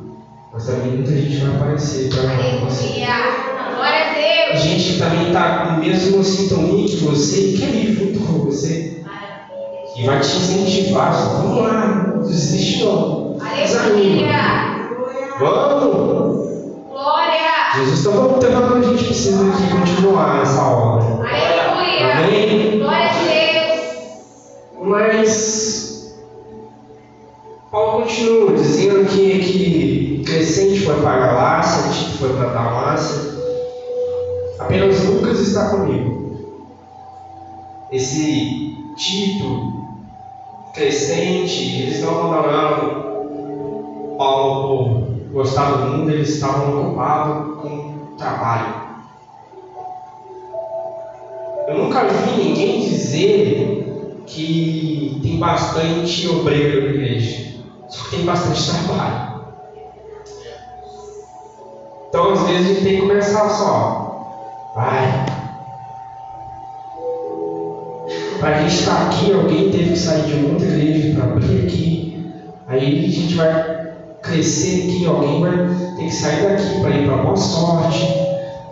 mas 0.50 0.64
também 0.64 0.92
muita 0.92 1.12
gente 1.12 1.36
vai 1.36 1.54
aparecer 1.54 2.08
para 2.08 2.22
você. 2.64 3.04
Glória 3.76 4.00
a 4.06 4.14
Deus. 4.48 4.62
Gente 4.62 4.92
que 4.94 4.98
também 4.98 5.26
está 5.26 5.72
no 5.72 5.84
mesmo 5.84 6.24
sintonia 6.24 6.88
que 6.88 7.04
você 7.04 7.48
e 7.48 7.58
quer 7.58 7.74
ir 7.74 7.92
junto 7.92 8.20
com 8.20 8.38
você. 8.46 9.04
E 9.98 10.06
vai 10.06 10.20
te 10.20 10.34
incentivar. 10.34 11.12
Só, 11.12 11.42
Vamos 11.42 11.62
lá, 11.62 12.14
não 12.16 12.22
desiste 12.22 12.84
não. 12.84 13.36
Aleluia. 13.38 14.28
Vamos! 15.38 16.19
Jesus 17.74 17.98
está 18.00 18.10
voltando, 18.10 18.74
a 18.74 18.82
gente 18.82 19.04
precisa 19.04 19.48
aqui 19.48 19.70
continuar 19.70 20.42
essa 20.42 20.60
obra. 20.60 21.28
Aleluia. 21.28 22.18
Amém? 22.18 22.78
Glória 22.80 23.10
a 23.10 23.12
Deus. 23.22 23.80
Mas 24.82 26.16
Paulo 27.70 28.02
continua 28.02 28.52
dizendo 28.54 29.08
que, 29.08 29.38
que 29.38 30.22
Crescente 30.26 30.80
foi 30.80 31.00
para 31.00 31.10
a 31.10 31.18
Galácia, 31.18 31.92
Tito 31.92 32.18
foi 32.18 32.30
para 32.30 32.50
a 32.50 32.52
Damácia. 32.52 33.30
Apenas 34.58 35.04
Lucas 35.04 35.38
está 35.38 35.70
comigo. 35.70 36.40
Esse 37.92 38.76
Tito, 38.96 39.86
Crescente, 40.74 41.82
eles 41.82 42.02
não 42.02 42.18
abandonaram 42.18 43.10
Paulo 44.18 44.99
por 44.99 44.99
gostar 45.32 45.72
do 45.72 45.86
mundo, 45.86 46.10
eles 46.10 46.28
estavam 46.28 46.80
ocupados 46.80 47.60
com 47.60 48.16
trabalho. 48.16 48.74
Eu 51.68 51.78
nunca 51.78 52.04
vi 52.04 52.42
ninguém 52.42 52.80
dizer 52.80 54.22
que 54.26 55.20
tem 55.22 55.38
bastante 55.38 56.28
obreiro 56.28 56.82
na 56.82 56.90
igreja, 56.90 57.60
só 57.88 58.04
que 58.04 58.16
tem 58.16 58.24
bastante 58.24 58.70
trabalho. 58.70 59.30
Então, 62.08 62.32
às 62.32 62.42
vezes, 62.42 62.66
a 62.66 62.74
gente 62.74 62.82
tem 62.82 62.94
que 62.96 63.02
começar 63.02 63.48
só. 63.50 64.72
Vai. 64.74 65.26
Para 68.40 68.56
a 68.56 68.62
gente 68.62 68.74
estar 68.74 69.06
aqui, 69.06 69.32
alguém 69.32 69.70
teve 69.70 69.90
que 69.90 69.98
sair 69.98 70.24
de 70.24 70.44
outra 70.44 70.66
igreja 70.66 71.14
para 71.14 71.32
abrir 71.32 71.66
aqui. 71.66 72.32
Aí 72.66 73.04
a 73.04 73.08
gente 73.08 73.34
vai 73.34 73.79
crescer 74.30 74.82
aqui, 74.82 75.06
alguém 75.06 75.40
vai 75.40 75.52
ter 75.96 76.04
que 76.04 76.14
sair 76.14 76.42
daqui 76.42 76.80
para 76.80 76.90
ir 76.90 77.06
para 77.06 77.16
Boa 77.16 77.36
Sorte. 77.36 78.06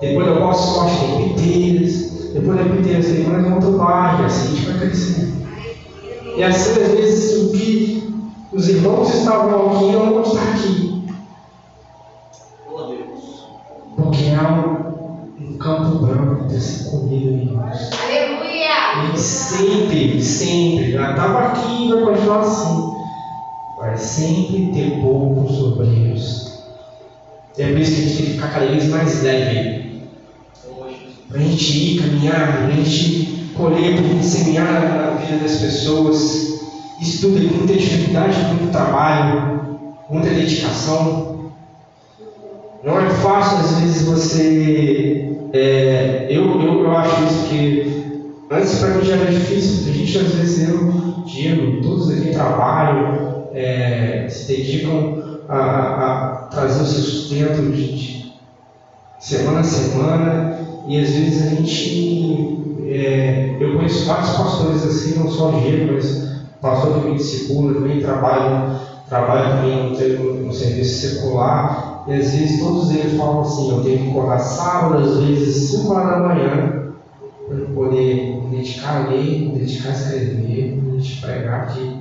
Depois 0.00 0.26
da 0.26 0.34
Boa 0.34 0.54
Sorte 0.54 0.98
tem 0.98 1.28
Piteiras. 1.28 2.32
Depois 2.32 2.58
da 2.58 2.64
Piteiras 2.64 3.06
tem 3.06 3.24
mais 3.24 3.46
um 3.46 3.54
outro 3.54 3.72
bairro. 3.72 4.24
Assim 4.24 4.52
a 4.52 4.56
gente 4.56 4.70
vai 4.70 4.78
crescendo. 4.78 5.38
E 6.36 6.42
assim, 6.42 6.82
às 6.82 6.92
vezes, 6.92 7.42
o 7.42 7.52
que 7.52 8.14
os 8.52 8.68
irmãos 8.68 9.12
estavam 9.12 9.72
aqui 9.72 9.92
não 9.92 10.12
vão 10.14 10.22
estar 10.22 10.42
aqui. 10.54 11.04
Porque 13.96 14.24
há 14.30 14.52
um, 14.54 15.44
um 15.44 15.58
campo 15.58 15.98
branco 15.98 16.48
ser 16.50 16.90
comido, 16.90 17.50
irmãos. 17.50 17.90
Aleluia. 18.04 19.14
E 19.14 19.18
sempre, 19.18 20.22
sempre, 20.22 20.92
já 20.92 21.10
estava 21.10 21.38
aqui 21.48 21.88
e 21.88 21.92
vai 21.92 22.04
continuar 22.04 22.40
assim. 22.40 22.97
Sempre 23.98 24.70
ter 24.72 25.00
poucos 25.00 25.60
obreiros. 25.62 26.62
É 27.58 27.68
por 27.68 27.78
isso 27.78 27.94
que 27.94 28.00
a 28.00 28.04
gente 28.04 28.16
tem 28.16 28.26
que 28.26 28.32
ficar 28.32 28.48
cada 28.48 28.66
vez 28.66 28.88
mais 28.88 29.22
leve. 29.22 30.02
Para 31.28 31.40
a 31.40 31.42
gente 31.42 31.78
ir 31.78 32.00
caminhar, 32.00 32.56
para 32.58 32.66
a 32.66 32.70
gente 32.70 33.52
colher, 33.56 34.22
semear 34.22 34.72
na 34.72 35.10
vida 35.20 35.42
das 35.42 35.56
pessoas. 35.56 36.60
Isso 37.00 37.28
tudo 37.28 37.48
com 37.48 37.54
muita 37.56 37.74
dificuldade, 37.74 38.36
muito 38.54 38.72
trabalho, 38.72 39.88
muita 40.08 40.30
dedicação. 40.30 41.52
Não 42.84 43.00
é 43.00 43.10
fácil, 43.10 43.58
às 43.58 43.80
vezes, 43.80 44.02
você 44.02 45.28
é, 45.52 46.26
eu, 46.28 46.60
eu, 46.60 46.84
eu 46.84 46.96
acho 46.96 47.24
isso 47.24 47.48
que 47.48 48.28
antes 48.50 48.78
para 48.78 48.94
mim 48.94 49.04
já 49.04 49.16
era 49.16 49.30
difícil, 49.30 49.90
a 49.90 49.94
gente 49.94 50.18
às 50.18 50.34
vezes 50.34 50.68
eu, 50.68 50.92
Diego, 51.24 51.82
todos 51.82 52.10
aqui 52.10 52.30
trabalham, 52.30 53.27
é, 53.58 54.28
se 54.28 54.46
dedicam 54.46 55.40
a, 55.48 55.58
a, 55.58 56.28
trazer 56.50 56.82
o 56.82 56.86
seu 56.86 57.02
sustento 57.02 57.62
de, 57.72 57.96
de 57.96 58.34
semana 59.18 59.60
a 59.60 59.64
semana, 59.64 60.58
e 60.86 60.98
às 61.00 61.10
vezes 61.10 61.46
a 61.46 61.54
gente. 61.54 62.58
É, 62.86 63.56
eu 63.60 63.74
conheço 63.74 64.06
vários 64.06 64.30
pastores 64.30 64.82
assim, 64.82 65.18
não 65.18 65.28
só 65.28 65.50
Diego, 65.50 65.92
mas 65.92 66.46
pastor 66.62 67.02
que 67.02 67.08
me 67.08 67.16
discipula, 67.16 67.74
também 67.74 68.00
trabalha, 68.00 68.80
trabalha 69.08 69.56
também 69.56 69.92
no, 70.18 70.34
no 70.46 70.52
serviço 70.52 71.08
secular, 71.08 72.04
e 72.06 72.12
às 72.14 72.32
vezes 72.32 72.60
todos 72.60 72.90
eles 72.90 73.18
falam 73.18 73.40
assim, 73.40 73.70
eu 73.70 73.82
tenho 73.82 73.98
que 73.98 74.10
acordar 74.10 74.38
sábado, 74.38 75.04
às 75.04 75.18
vezes 75.18 75.70
5 75.70 75.92
horas 75.92 76.08
da 76.08 76.28
manhã, 76.28 76.92
para 77.46 77.74
poder 77.74 78.42
me 78.44 78.56
dedicar 78.56 79.04
a 79.04 79.08
ler, 79.10 79.40
me 79.40 79.58
dedicar 79.58 79.90
a 79.90 79.92
escrever, 79.92 80.76
me 80.76 80.92
dedicar 80.96 81.28
a 81.28 81.32
pregar 81.32 81.62
aqui. 81.64 81.97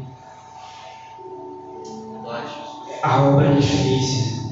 A 3.04 3.22
obra 3.22 3.48
é 3.48 3.56
difícil. 3.56 4.52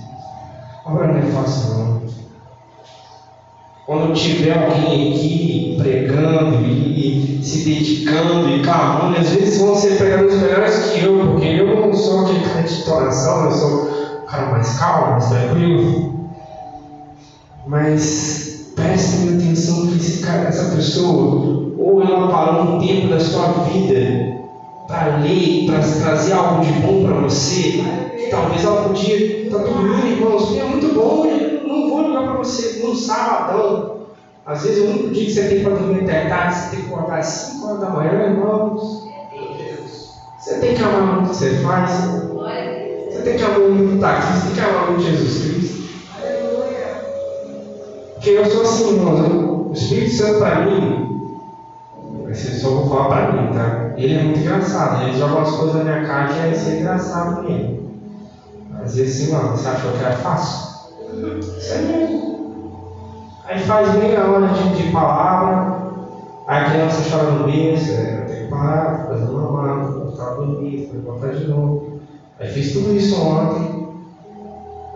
A 0.86 0.92
obra 0.92 1.08
não 1.08 1.18
é 1.18 1.22
fácil 1.32 1.74
não. 1.74 2.02
Quando 3.86 4.14
tiver 4.14 4.54
alguém 4.54 5.14
aqui 5.14 5.78
pregando 5.80 6.66
e, 6.66 7.40
e 7.40 7.44
se 7.44 7.70
dedicando 7.70 8.50
e 8.50 8.64
clamando, 8.64 9.20
às 9.20 9.30
vezes 9.30 9.62
vão 9.62 9.76
ser 9.76 9.98
pregadores 9.98 10.42
melhores 10.42 10.92
que 10.92 11.06
eu, 11.06 11.20
porque 11.20 11.48
eu 11.48 11.82
não 11.82 11.94
sou 11.94 12.22
aquele 12.22 12.44
cara 12.46 12.64
de 12.64 12.90
oração, 12.90 13.46
eu 13.46 13.52
sou 13.52 13.84
o 14.24 14.26
cara 14.26 14.52
mais 14.52 14.80
calmo, 14.80 15.12
mais 15.12 15.26
tranquilo. 15.28 16.30
Mas 17.68 18.72
prestem 18.76 19.36
atenção 19.36 19.88
que 19.88 19.98
esse 19.98 20.24
cara, 20.24 20.48
essa 20.48 20.76
pessoa, 20.76 21.72
ou 21.78 22.02
ela 22.02 22.28
parou 22.28 22.76
um 22.76 22.80
tempo 22.80 23.08
da 23.08 23.20
sua 23.20 23.50
vida 23.70 24.36
para 24.88 25.18
ler, 25.18 25.66
para 25.68 25.80
trazer 25.80 26.34
algo 26.34 26.64
de 26.64 26.72
bom 26.74 27.06
para 27.06 27.20
você, 27.22 28.05
talvez 28.30 28.64
ela 28.64 28.84
podia 28.84 29.46
estar 29.46 29.58
dormindo, 29.58 30.08
irmãos, 30.08 30.58
é 30.58 30.64
muito 30.64 30.94
bom, 30.94 31.26
eu 31.26 31.68
não 31.68 31.90
vou 31.90 32.08
ligar 32.08 32.24
para 32.24 32.38
você 32.38 32.84
num 32.84 32.96
sabadão. 32.96 33.96
Às 34.46 34.64
vezes 34.64 34.84
o 34.84 34.90
único 34.92 35.10
dia 35.10 35.26
que 35.26 35.32
você 35.32 35.48
tem 35.48 35.64
para 35.64 35.76
dormir 35.76 36.04
até 36.04 36.26
tarde, 36.30 36.56
você 36.56 36.76
tem 36.76 36.86
que 36.86 36.94
acordar 36.94 37.20
às 37.20 37.26
5 37.26 37.66
horas 37.66 37.80
da 37.80 37.90
manhã, 37.90 38.12
irmãos. 38.12 39.06
Meu 39.34 39.58
Deus. 39.58 40.14
Você 40.40 40.60
tem 40.60 40.76
que 40.76 40.84
amar 40.84 41.18
o 41.18 41.22
que 41.22 41.28
você 41.30 41.56
faz. 41.56 41.92
Você 43.10 43.22
tem 43.24 43.38
que 43.38 43.44
amar 43.44 43.60
o 43.60 43.88
que 43.88 43.96
está 43.96 44.12
aqui, 44.12 44.34
você 44.34 44.46
tem 44.46 44.54
que 44.54 44.62
amar 44.62 44.92
muito 44.92 45.04
Jesus 45.04 45.42
Cristo. 45.42 45.76
Porque 48.14 48.30
eu 48.30 48.46
sou 48.46 48.62
assim, 48.62 48.96
irmãos, 48.96 49.70
o 49.70 49.74
Espírito 49.74 50.16
Santo 50.16 50.40
para 50.40 50.66
mim, 50.66 51.06
eu 52.28 52.36
só 52.36 52.70
vou 52.70 52.90
falar 52.90 53.08
para 53.08 53.32
mim, 53.34 53.54
tá? 53.54 53.94
Ele 53.98 54.16
é 54.16 54.24
muito 54.24 54.40
engraçado, 54.40 55.04
ele 55.04 55.18
joga 55.18 55.36
umas 55.36 55.52
coisas 55.52 55.76
na 55.76 55.84
minha 55.84 56.06
cara 56.06 56.34
que 56.34 56.40
é 56.40 56.54
ser 56.54 56.80
engraçado 56.80 57.48
ele. 57.48 57.85
Às 58.86 58.96
vezes 58.96 59.20
assim, 59.20 59.34
mano, 59.34 59.58
você 59.58 59.68
achou 59.68 59.92
que 59.94 59.98
era 59.98 60.16
fácil? 60.18 60.76
Isso 61.58 61.74
aí 61.74 61.88
mesmo. 61.88 62.36
Aí 63.44 63.60
faz 63.60 63.96
meia 63.96 64.30
hora 64.30 64.48
de, 64.50 64.76
de 64.76 64.92
palavra, 64.92 65.82
aí 66.48 66.62
a 66.62 66.70
criança 66.70 67.10
chora 67.10 67.32
no 67.32 67.48
aí 67.48 67.74
eu 67.74 68.28
tenho 68.28 68.46
que 68.46 68.52
parar, 68.52 69.08
fazer 69.08 69.32
uma 69.32 69.52
mala, 69.52 69.92
voltar 69.92 70.28
a 70.28 70.34
dormir, 70.36 70.82
depois 70.82 71.04
voltar 71.04 71.34
de 71.34 71.48
novo. 71.48 72.00
Aí 72.40 72.48
fiz 72.48 72.74
tudo 72.74 72.96
isso 72.96 73.20
ontem. 73.24 73.88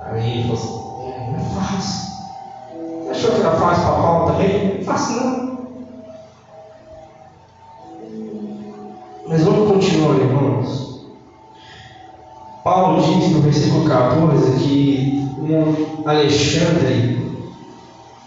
Aí 0.04 0.38
ele 0.38 0.44
falou 0.44 0.58
assim, 0.58 1.12
é, 1.12 1.32
não 1.32 1.40
é 1.40 1.44
fácil. 1.44 2.10
Você 3.04 3.10
achou 3.10 3.32
que 3.32 3.40
era 3.40 3.52
fácil 3.54 3.84
para 3.86 3.94
Paulo 3.96 4.32
também? 4.32 4.68
Não 4.68 4.82
é 4.82 4.84
fácil 4.84 5.16
não. 5.16 5.49
Paulo 12.70 13.02
diz 13.02 13.32
no 13.32 13.42
versículo 13.42 13.90
14 13.90 14.64
que 14.64 15.28
um 15.42 16.08
Alexandre 16.08 17.18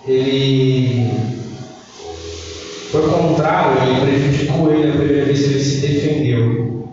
ele 0.04 1.12
foi 2.90 3.08
contrário, 3.08 3.82
ele 3.88 4.00
prejudicou 4.00 4.72
ele 4.72 4.90
a 4.90 4.96
primeira 4.96 5.26
vez 5.26 5.38
que 5.38 5.44
ele 5.44 5.60
se 5.62 5.80
defendeu. 5.80 6.88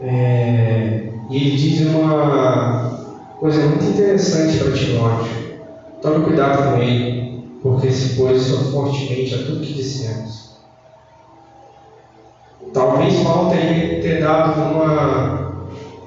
É, 0.00 1.08
e 1.28 1.36
ele 1.36 1.56
diz 1.56 1.80
uma 1.88 3.06
coisa 3.40 3.66
muito 3.66 3.84
interessante 3.84 4.58
para 4.58 4.72
Timóteo. 4.72 5.58
Tome 6.00 6.26
cuidado 6.26 6.76
com 6.76 6.80
ele, 6.80 7.42
porque 7.60 7.90
se 7.90 8.14
pôs 8.14 8.48
fortemente 8.70 9.34
a 9.34 9.38
tudo 9.38 9.66
que 9.66 9.72
dissemos. 9.72 10.54
Talvez 12.72 13.18
Paulo 13.20 13.50
tenha 13.50 14.00
ter 14.00 14.20
dado 14.20 14.60
uma, 14.60 15.43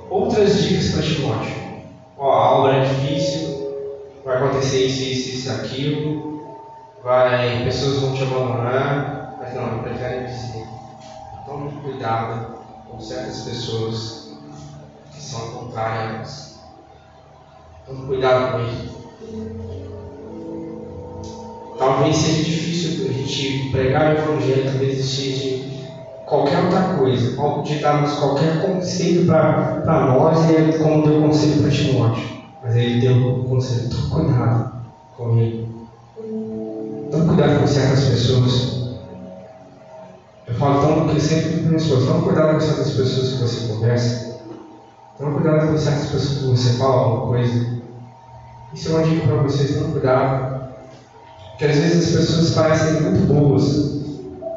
outras 0.09 0.63
dicas 0.63 0.91
para 0.91 1.01
Timóteo. 1.01 1.67
Ó, 2.17 2.31
a 2.31 2.57
obra 2.57 2.77
é 2.77 2.85
difícil, 2.85 3.71
vai 4.25 4.37
acontecer 4.37 4.85
isso, 4.85 5.03
isso, 5.03 5.29
isso, 5.37 5.51
aquilo, 5.51 6.57
vai, 7.03 7.63
pessoas 7.63 7.99
vão 7.99 8.13
te 8.13 8.23
abandonar, 8.23 9.37
mas 9.39 9.53
não, 9.53 9.77
eu 9.77 9.83
prefiro 9.83 10.25
dizer, 10.25 10.67
tome 11.45 11.71
cuidado 11.81 12.57
com 12.89 12.99
certas 12.99 13.41
pessoas 13.41 14.33
que 15.13 15.21
são 15.21 15.51
contrárias. 15.51 16.59
Tome 17.85 18.07
cuidado 18.07 18.53
com 18.53 18.59
isso. 18.65 18.97
Talvez 21.77 22.15
seja 22.15 22.43
difícil 22.43 23.07
a 23.07 23.13
gente 23.13 23.69
pregar 23.69 24.15
o 24.15 24.17
evangelho, 24.17 24.71
talvez 24.71 25.05
seja 25.05 25.66
qualquer 26.27 26.59
outra 26.59 26.81
coisa, 26.97 27.37
de 27.63 27.79
darmos 27.79 28.11
qualquer 28.19 28.61
conselho 28.61 29.25
para 29.25 30.05
nós, 30.07 30.49
e 30.49 30.55
é 30.55 30.77
como 30.77 31.03
deu 31.03 31.21
conselho 31.21 31.61
para 31.61 31.71
Timóteo. 31.71 32.37
Mas 32.61 32.75
ele 32.75 32.99
deu 32.99 33.15
um 33.15 33.43
conselho, 33.47 33.89
tome 33.89 34.09
cuidado 34.09 34.71
com 35.15 35.37
ele. 35.37 35.67
Tome 37.09 37.27
cuidado 37.27 37.61
com 37.61 37.67
certas 37.67 38.03
pessoas. 38.03 38.77
Eu 40.47 40.53
falo 40.55 40.81
tão 40.81 41.07
que 41.07 41.19
sempre 41.19 41.61
para 41.61 41.77
as 41.77 41.83
pessoas, 41.83 42.05
tome 42.05 42.23
cuidado 42.23 42.53
com 42.53 42.59
certas 42.59 42.91
pessoas 42.91 43.29
que 43.29 43.41
você 43.41 43.67
conversa. 43.73 44.37
Tome 45.17 45.33
cuidado 45.33 45.67
com 45.71 45.77
certas 45.77 46.05
pessoas 46.07 46.37
que 46.39 46.45
você 46.45 46.73
fala 46.73 46.95
alguma 46.95 47.27
coisa. 47.27 47.77
Isso 48.73 48.89
é 48.89 48.91
uma 48.91 49.03
dica 49.03 49.27
para 49.27 49.43
vocês, 49.43 49.75
tome 49.75 49.93
cuidado. 49.93 50.67
Porque 51.51 51.65
às 51.65 51.77
vezes 51.77 52.07
as 52.07 52.21
pessoas 52.21 52.49
parecem 52.51 53.01
muito 53.01 53.33
boas, 53.33 53.96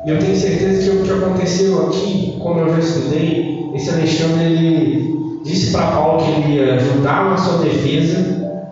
e 0.04 0.10
eu 0.10 0.18
tenho 0.18 0.34
certeza 0.34 0.90
que 0.90 0.96
o 0.96 1.02
que 1.02 1.10
aconteceu 1.10 1.86
aqui, 1.86 2.38
como 2.40 2.60
eu 2.60 2.70
já 2.70 2.78
estudei, 2.78 3.70
esse 3.74 3.90
Alexandre 3.90 4.44
ele 4.44 5.40
disse 5.44 5.72
para 5.72 5.92
Paulo 5.92 6.24
que 6.24 6.30
ele 6.30 6.54
ia 6.54 6.74
ajudar 6.76 7.30
na 7.30 7.36
sua 7.36 7.58
defesa, 7.58 8.64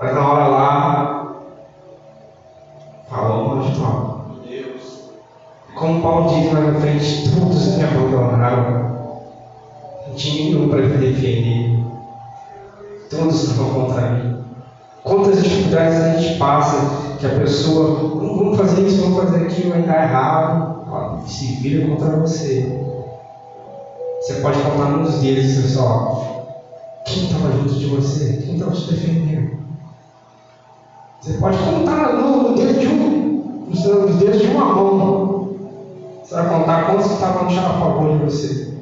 mas 0.00 0.14
na 0.14 0.32
hora 0.32 0.46
lá 0.46 1.34
falou 3.08 3.56
mal 3.56 3.64
de 3.64 3.78
Paulo. 3.78 4.14
Como 5.74 6.02
Paulo 6.02 6.28
diz 6.28 6.52
lá 6.52 6.60
na 6.60 6.80
frente, 6.80 7.30
todos 7.30 7.76
me 7.76 7.82
abandonaram. 7.82 8.94
Não 10.06 10.14
tinha 10.14 10.44
nenhum 10.44 10.68
para 10.68 10.82
me 10.82 10.96
defender. 10.96 11.84
Todos 13.10 13.42
estavam 13.42 13.86
contra 13.86 14.10
mim. 14.12 14.33
Quantas 15.04 15.42
dificuldades 15.42 16.00
a 16.00 16.16
gente 16.16 16.38
passa 16.38 17.16
que 17.18 17.26
a 17.26 17.38
pessoa, 17.38 18.14
"Não, 18.14 18.36
vamos 18.38 18.56
fazer 18.56 18.86
isso, 18.86 19.02
vamos 19.02 19.18
fazer 19.18 19.44
aquilo, 19.44 19.70
vai 19.70 19.82
dar 19.82 20.02
errado. 20.02 20.84
Ó, 20.90 21.18
Se 21.26 21.56
vira 21.56 21.86
contra 21.86 22.16
você. 22.16 22.80
Você 24.20 24.34
pode 24.40 24.58
contar 24.62 24.88
nos 24.90 25.16
dedos, 25.16 25.62
pessoal. 25.62 26.56
Quem 27.04 27.24
estava 27.24 27.52
junto 27.52 27.74
de 27.74 27.86
você? 27.86 28.42
Quem 28.42 28.54
estava 28.54 28.72
te 28.72 28.90
defendendo? 28.90 29.58
Você 31.20 31.34
pode 31.34 31.58
contar 31.58 32.14
no, 32.14 32.54
dedo 32.54 32.80
de 32.80 32.86
um, 32.86 33.66
nos 33.68 34.16
dedos 34.16 34.40
de 34.40 34.46
uma 34.46 34.64
mão. 34.64 35.56
Você 36.22 36.34
vai 36.34 36.48
contar 36.48 36.86
quantos 36.86 37.10
estavam 37.10 37.48
a 37.48 37.78
favor 37.78 38.18
de 38.18 38.24
você. 38.24 38.74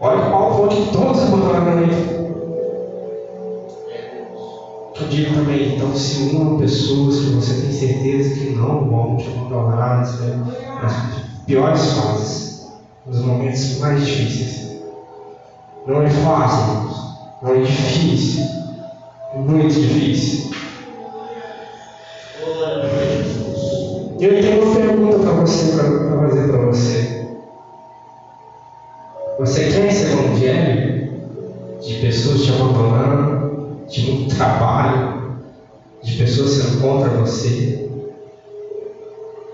Olha 0.00 0.30
Paulo 0.30 0.54
falou 0.54 0.68
que 0.68 0.92
todos 0.92 1.22
abandonaram 1.22 1.82
ele. 1.82 2.17
Eu 5.00 5.06
digo 5.08 5.34
também, 5.34 5.76
então, 5.76 5.94
se 5.94 6.34
uma 6.34 6.58
pessoa 6.58 7.08
que 7.08 7.30
você 7.30 7.60
tem 7.60 7.72
certeza 7.72 8.34
que 8.34 8.50
não 8.50 8.88
vão 8.88 9.16
te 9.16 9.28
abandonar 9.28 9.98
nas, 9.98 10.20
nas 10.20 11.18
piores 11.46 11.92
fases, 11.92 12.66
nos 13.06 13.20
momentos 13.20 13.78
mais 13.78 14.04
difíceis. 14.04 14.82
Não 15.86 16.02
é 16.02 16.10
fácil, 16.10 16.90
não 17.42 17.54
é 17.54 17.60
difícil. 17.60 18.44
É 19.34 19.38
muito 19.38 19.72
difícil. 19.72 20.50
Eu 24.20 24.42
tenho 24.42 24.64
uma 24.64 24.74
pergunta 24.74 25.18
para 25.18 25.32
você, 25.32 25.76
para 25.76 26.18
fazer 26.18 26.48
para 26.48 26.66
você. 26.66 27.28
Você 29.38 29.70
quer 29.70 29.86
esse 29.86 30.12
evangelho 30.12 31.12
de 31.80 31.94
pessoas 32.00 32.42
te 32.42 32.50
abandonando, 32.50 33.07
trabalho, 34.38 35.38
de 36.02 36.16
pessoas 36.16 36.50
sendo 36.52 36.80
contra 36.80 37.10
você, 37.10 37.90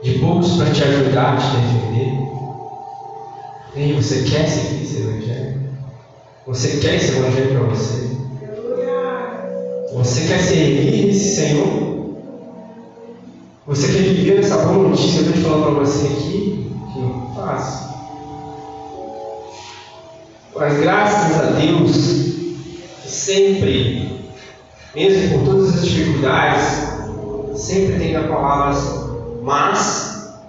de 0.02 0.18
poucos 0.18 0.56
para 0.58 0.70
te 0.70 0.84
ajudar 0.84 1.38
te 1.38 1.56
defender. 1.56 2.24
E 3.76 3.92
você 3.94 4.22
quer 4.22 4.46
seguir 4.46 4.84
esse 4.84 5.00
evangelho? 5.00 5.60
Você 6.46 6.76
quer 6.76 6.96
esse 6.96 7.16
evangelho 7.16 7.58
para 7.58 7.68
você? 7.70 8.14
Você 9.94 10.28
quer 10.28 10.38
servir 10.40 11.08
esse 11.08 11.36
Senhor? 11.36 11.84
Você 13.66 13.86
quer 13.86 14.02
viver 14.02 14.40
essa 14.40 14.58
boa 14.58 14.88
notícia 14.88 15.22
que 15.22 15.30
eu 15.30 15.34
estou 15.34 15.50
falando 15.50 15.76
para 15.76 15.84
você 15.86 16.06
aqui? 16.06 16.70
Que 16.92 16.98
não 17.00 17.34
fácil. 17.34 17.94
Mas 20.54 20.80
graças 20.80 21.40
a 21.40 21.50
Deus, 21.52 21.96
sempre, 23.04 24.13
mesmo 24.94 25.38
por 25.38 25.44
todas 25.44 25.74
as 25.74 25.86
dificuldades, 25.86 26.94
sempre 27.56 27.98
tem 27.98 28.16
a 28.16 28.24
palavra 28.24 29.04
mas 29.42 30.40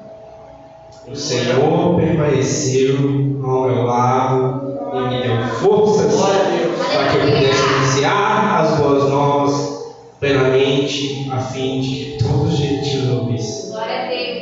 o 1.08 1.16
Senhor 1.16 1.96
permaneceu 1.98 2.96
ao 3.44 3.70
meu 3.70 3.84
lado 3.84 4.74
e 4.94 5.00
me 5.10 5.22
deu 5.22 5.48
forças 5.60 6.16
para 6.16 7.10
que 7.10 7.18
eu 7.18 7.22
pudesse 7.22 7.62
anunciar 7.62 8.62
as 8.62 8.80
boas 8.80 9.10
novas 9.10 9.86
plenamente, 10.20 11.30
a 11.32 11.40
fim 11.40 11.82
de 11.82 11.96
que 11.96 12.24
todos 12.24 12.54
os 12.54 12.58
gentios 12.58 13.10
ouvissem. 13.10 13.76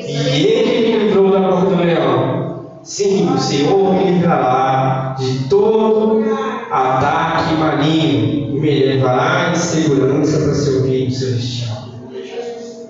E 0.08 0.46
ele 0.46 0.88
me 0.88 1.04
livrou 1.06 1.32
da 1.32 1.40
boca 1.40 1.76
do 1.76 1.84
leão. 1.84 2.66
Sim, 2.84 3.34
o 3.34 3.38
Senhor 3.40 3.94
me 3.94 4.12
livrará 4.12 5.16
de 5.18 5.50
todo 5.50 6.24
ataque 6.70 7.56
maligno 7.56 8.43
e 8.54 8.60
me 8.60 8.86
levará 8.86 9.52
em 9.52 9.56
segurança 9.56 10.38
para 10.40 10.54
seu 10.54 10.84
reino 10.86 11.12
celestial. 11.12 11.86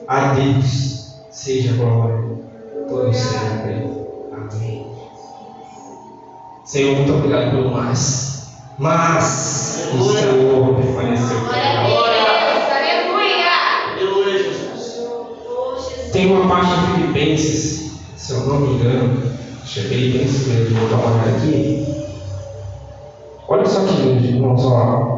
A 0.08 0.34
Deus 0.34 1.16
seja 1.32 1.74
glória, 1.74 2.22
todo 2.90 3.14
sempre. 3.14 3.88
Amém. 4.34 4.86
Senhor, 6.66 6.96
muito 6.98 7.14
obrigado 7.14 7.52
pelo 7.52 7.72
mais. 7.72 8.52
Mas 8.78 9.90
o 9.94 10.04
Senhor 10.04 10.76
permaneceu. 10.76 11.38
A. 11.50 12.04
Tem 16.12 16.32
uma 16.32 16.48
parte 16.48 16.70
de 16.70 16.94
Filipenses, 16.94 17.92
se 18.16 18.34
eu 18.34 18.42
não 18.42 18.60
me 18.60 18.76
engano, 18.76 19.20
é 19.64 19.66
Filipenses 19.66 20.48
mesmo, 20.48 20.78
vou 20.78 20.90
dar 20.90 20.96
uma 20.98 21.16
olhada 21.16 21.38
aqui. 21.38 21.88
Olha 23.48 23.66
só 23.66 23.80
que 23.86 24.02
lindo, 24.02 24.26
irmãos, 24.26 24.64
ó. 24.66 25.13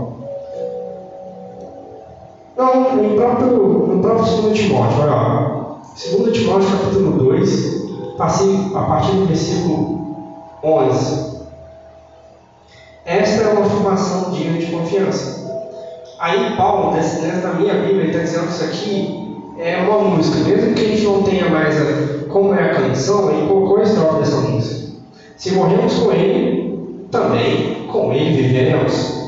Não, 2.58 2.96
no 2.96 3.16
próprio, 3.16 3.50
no 3.50 4.02
próprio 4.02 4.42
2 4.44 4.58
Timóteo, 4.58 5.02
olha 5.02 5.12
lá. 5.12 5.78
2 6.12 6.38
Timóteo, 6.38 6.70
capítulo 6.72 7.12
2, 7.18 8.16
passei 8.18 8.72
a 8.74 8.82
partir 8.82 9.12
do 9.12 9.26
versículo 9.26 10.16
11. 10.64 11.36
Esta 13.06 13.44
é 13.44 13.54
uma 13.54 13.66
afirmação 13.66 14.32
digna 14.32 14.58
de 14.58 14.68
confiança. 14.68 15.46
Aí 16.20 16.56
Paulo, 16.56 16.94
nessa 16.94 17.22
nessa 17.22 17.54
minha 17.54 17.74
Bíblia, 17.74 18.04
ele 18.04 18.12
está 18.12 18.24
dizendo 18.24 18.48
que 18.48 18.54
isso 18.54 18.64
aqui 18.64 19.36
é 19.60 19.78
uma 19.78 20.16
música. 20.16 20.50
Mesmo 20.50 20.74
que 20.74 20.82
a 20.82 20.88
gente 20.88 21.04
não 21.04 21.24
tenha 21.24 21.50
mais 21.50 21.76
a, 21.76 22.28
como 22.30 22.54
é 22.54 22.72
a 22.72 22.76
canção, 22.76 23.32
ele 23.32 23.48
colocou 23.48 23.78
a 23.78 23.84
estrofe 23.84 24.20
dessa 24.20 24.38
música. 24.38 24.92
Se 25.36 25.52
morremos 25.52 25.94
com 26.00 26.12
ele, 26.14 27.08
também 27.12 27.88
com 27.92 28.14
ele 28.14 28.42
viveremos. 28.42 29.25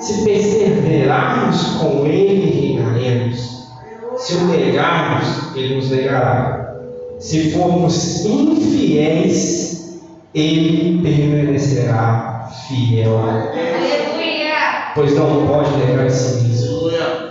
Se 0.00 0.24
perseverarmos 0.24 1.62
com 1.78 2.06
ele, 2.06 2.50
reinaremos. 2.50 3.68
Se 4.16 4.34
o 4.34 4.44
negarmos, 4.46 5.54
ele 5.54 5.76
nos 5.76 5.90
negará. 5.90 6.74
Se 7.18 7.50
formos 7.50 8.24
infiéis, 8.24 10.00
ele 10.34 11.02
permanecerá 11.02 12.48
fiel. 12.66 13.18
Aleluia. 13.18 14.92
Pois 14.94 15.14
não 15.14 15.46
pode 15.46 15.76
negar 15.76 16.06
a 16.06 16.10
si 16.10 16.44
mesmo. 16.44 16.78
Aleluia. 16.78 17.30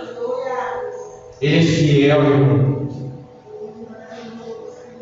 Ele 1.40 1.58
é 1.58 1.62
fiel, 1.62 2.22
irmão. 2.22 2.88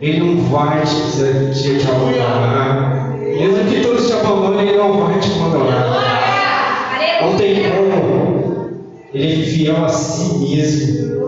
Ele 0.01 0.21
não 0.21 0.43
vai 0.45 0.83
te, 0.85 0.95
te, 1.53 1.79
te 1.79 1.91
abandonar. 1.91 3.15
Mesmo 3.19 3.65
que 3.69 3.81
todos 3.83 4.07
te 4.07 4.13
abandonem, 4.15 4.69
ele 4.69 4.79
não 4.79 5.07
vai 5.07 5.19
te 5.19 5.31
abandonar. 5.33 6.28
Não 7.21 7.37
tem 7.37 7.63
como. 7.71 8.69
Ele 9.13 9.43
é 9.43 9.47
fiel 9.47 9.85
a 9.85 9.89
si 9.89 10.39
mesmo. 10.39 11.19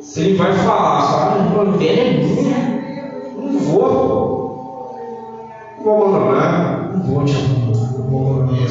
Se 0.00 0.20
ele 0.20 0.34
vai 0.34 0.52
falar, 0.54 1.02
só, 1.02 1.16
ah, 1.16 1.52
a 1.56 1.62
ovelha 1.62 2.00
é 2.00 2.16
minha. 2.16 2.60
Não 3.36 3.58
vou. 3.58 4.96
Não 5.78 5.84
vou 5.84 6.06
abandonar. 6.06 6.92
Não 6.94 7.02
vou 7.02 7.24
te 7.24 7.36
abandonar. 7.36 7.92
Não 7.92 8.10
vou 8.10 8.32
abandonar. 8.32 8.68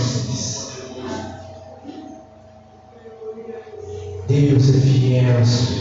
Deus 4.28 4.70
é 4.70 4.80
fiel, 4.80 5.45
Senhor. 5.45 5.78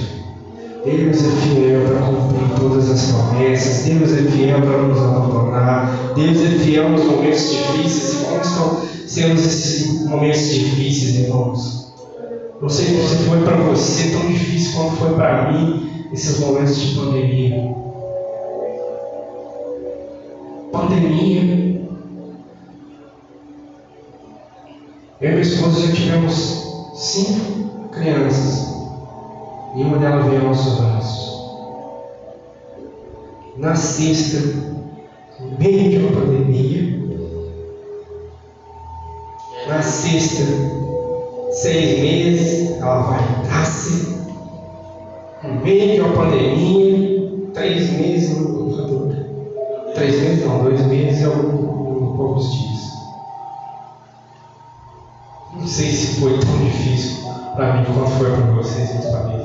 Deus 0.85 1.17
é 1.25 1.31
fiel 1.31 1.87
para 1.87 2.07
cumprir 2.07 2.59
todas 2.59 2.91
as 2.91 3.13
promessas. 3.13 3.85
Deus 3.85 4.13
é 4.13 4.31
fiel 4.31 4.63
para 4.63 4.83
nos 4.83 4.99
abandonar. 4.99 6.15
Deus 6.15 6.41
é 6.41 6.59
fiel 6.59 6.91
nos 6.91 7.05
momentos 7.05 7.51
difíceis. 7.51 8.23
E 8.23 8.25
como 8.25 8.41
estão 8.41 8.83
sendo 9.07 9.35
esses 9.35 10.07
momentos 10.07 10.55
difíceis, 10.55 11.17
irmãos? 11.17 11.95
Não 12.61 12.69
sei 12.69 12.87
se 12.87 13.17
foi 13.25 13.41
para 13.43 13.57
você 13.57 14.11
tão 14.11 14.27
difícil 14.27 14.73
quanto 14.77 14.97
foi 14.97 15.15
para 15.15 15.53
mim 15.53 16.09
esses 16.13 16.41
momentos 16.41 16.77
de 16.77 16.95
pandemia. 16.97 17.75
Pandemia. 20.73 21.79
Eu 25.21 25.31
e 25.31 25.33
minha 25.33 25.41
esposa 25.41 25.87
já 25.87 25.93
tivemos 25.93 26.93
cinco 26.95 27.89
crianças. 27.91 28.78
E 29.75 29.83
uma 29.83 29.99
delas 29.99 30.27
veio 30.27 30.47
aos 30.47 30.57
nossos 30.57 30.81
braços. 30.81 31.29
Na 33.57 33.75
sexta, 33.75 34.39
no 35.41 35.59
meio 35.59 35.91
de 35.91 35.99
uma 35.99 36.13
pandemia, 36.13 36.99
na 39.69 39.83
sexta, 39.83 40.45
seis 41.53 42.01
meses, 42.01 42.81
ela 42.81 43.03
vai 43.03 43.21
nascer. 43.47 44.19
No 45.43 45.61
meio 45.61 45.95
de 45.95 46.01
uma 46.01 46.15
pandemia, 46.15 47.51
três 47.53 47.91
meses 47.91 48.39
no 48.39 48.55
computador. 48.55 49.17
Três 49.95 50.21
meses 50.21 50.47
não, 50.47 50.65
dois 50.65 50.81
meses 50.87 51.21
e 51.21 51.25
alguns 51.25 52.17
poucos 52.17 52.53
dias. 52.53 52.93
Não 55.55 55.67
sei 55.67 55.91
se 55.91 56.21
foi 56.21 56.39
tão 56.39 56.65
difícil 56.65 57.29
para 57.55 57.75
mim 57.75 57.85
quanto 57.87 58.11
foi 58.13 58.31
para 58.31 58.53
vocês, 58.53 58.95
mas 58.95 59.07
para 59.07 59.38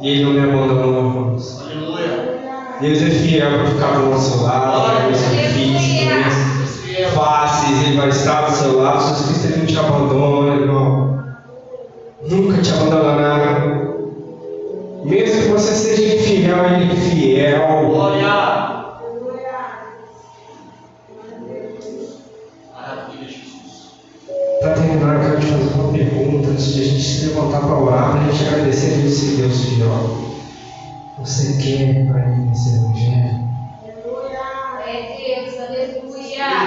E 0.00 0.08
ele 0.08 0.24
não 0.24 0.32
me 0.32 0.40
abandonou, 0.40 0.98
irmãos. 0.98 1.60
Aleluia. 1.62 2.38
Deus 2.80 3.02
é 3.02 3.10
fiel 3.10 3.50
para 3.50 3.64
ficar 3.66 3.98
do 3.98 4.10
nosso 4.10 4.44
lado, 4.44 4.78
momentos 4.78 5.20
difíceis, 5.30 6.06
momentos 6.08 6.76
Fiel. 6.84 7.10
fáceis, 7.10 7.82
Ele 7.86 7.96
vai 7.96 8.08
estar 8.08 8.42
do 8.42 8.52
seu 8.52 8.80
lado. 8.80 9.00
Jesus 9.00 9.26
Cristo 9.26 9.46
ele 9.46 9.56
não 9.58 9.66
te 9.66 9.78
abandona, 9.78 10.54
irmão. 10.54 11.18
Nunca 12.30 12.62
te 12.62 12.72
abandonará. 12.72 13.60
Mesmo 15.04 15.42
que 15.42 15.48
você 15.48 15.72
seja 15.72 16.14
infiel, 16.14 16.64
Ele 16.76 16.92
é 16.92 16.96
fiel. 16.96 17.86
Glória. 17.88 18.67
Antes 26.58 26.74
de 26.74 26.82
a 26.82 26.84
gente 26.86 27.02
se 27.02 27.26
levantar 27.26 27.60
para 27.60 27.78
orar, 27.78 28.10
para 28.10 28.20
a 28.20 28.32
gente 28.32 28.48
agradecer 28.48 28.94
a 28.94 29.06
esse 29.06 29.36
Deus 29.36 29.64
fiel. 29.64 30.18
Você 31.20 31.56
quer 31.62 32.04
para 32.08 32.26
mim 32.26 32.50
esse 32.50 32.74
evangelho? 32.74 33.48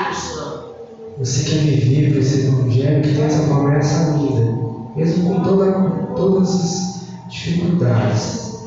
Deus. 0.05 1.19
Você 1.19 1.43
quer 1.43 1.57
viver 1.57 2.11
para 2.11 2.19
esse 2.21 2.47
evangelho 2.47 3.01
que 3.01 3.15
tem 3.15 3.25
essa 3.25 3.47
promessa 3.47 4.17
linda, 4.17 4.57
mesmo 4.95 5.29
com 5.29 5.43
toda, 5.43 5.71
todas 6.15 6.55
as 6.55 7.01
dificuldades, 7.27 8.63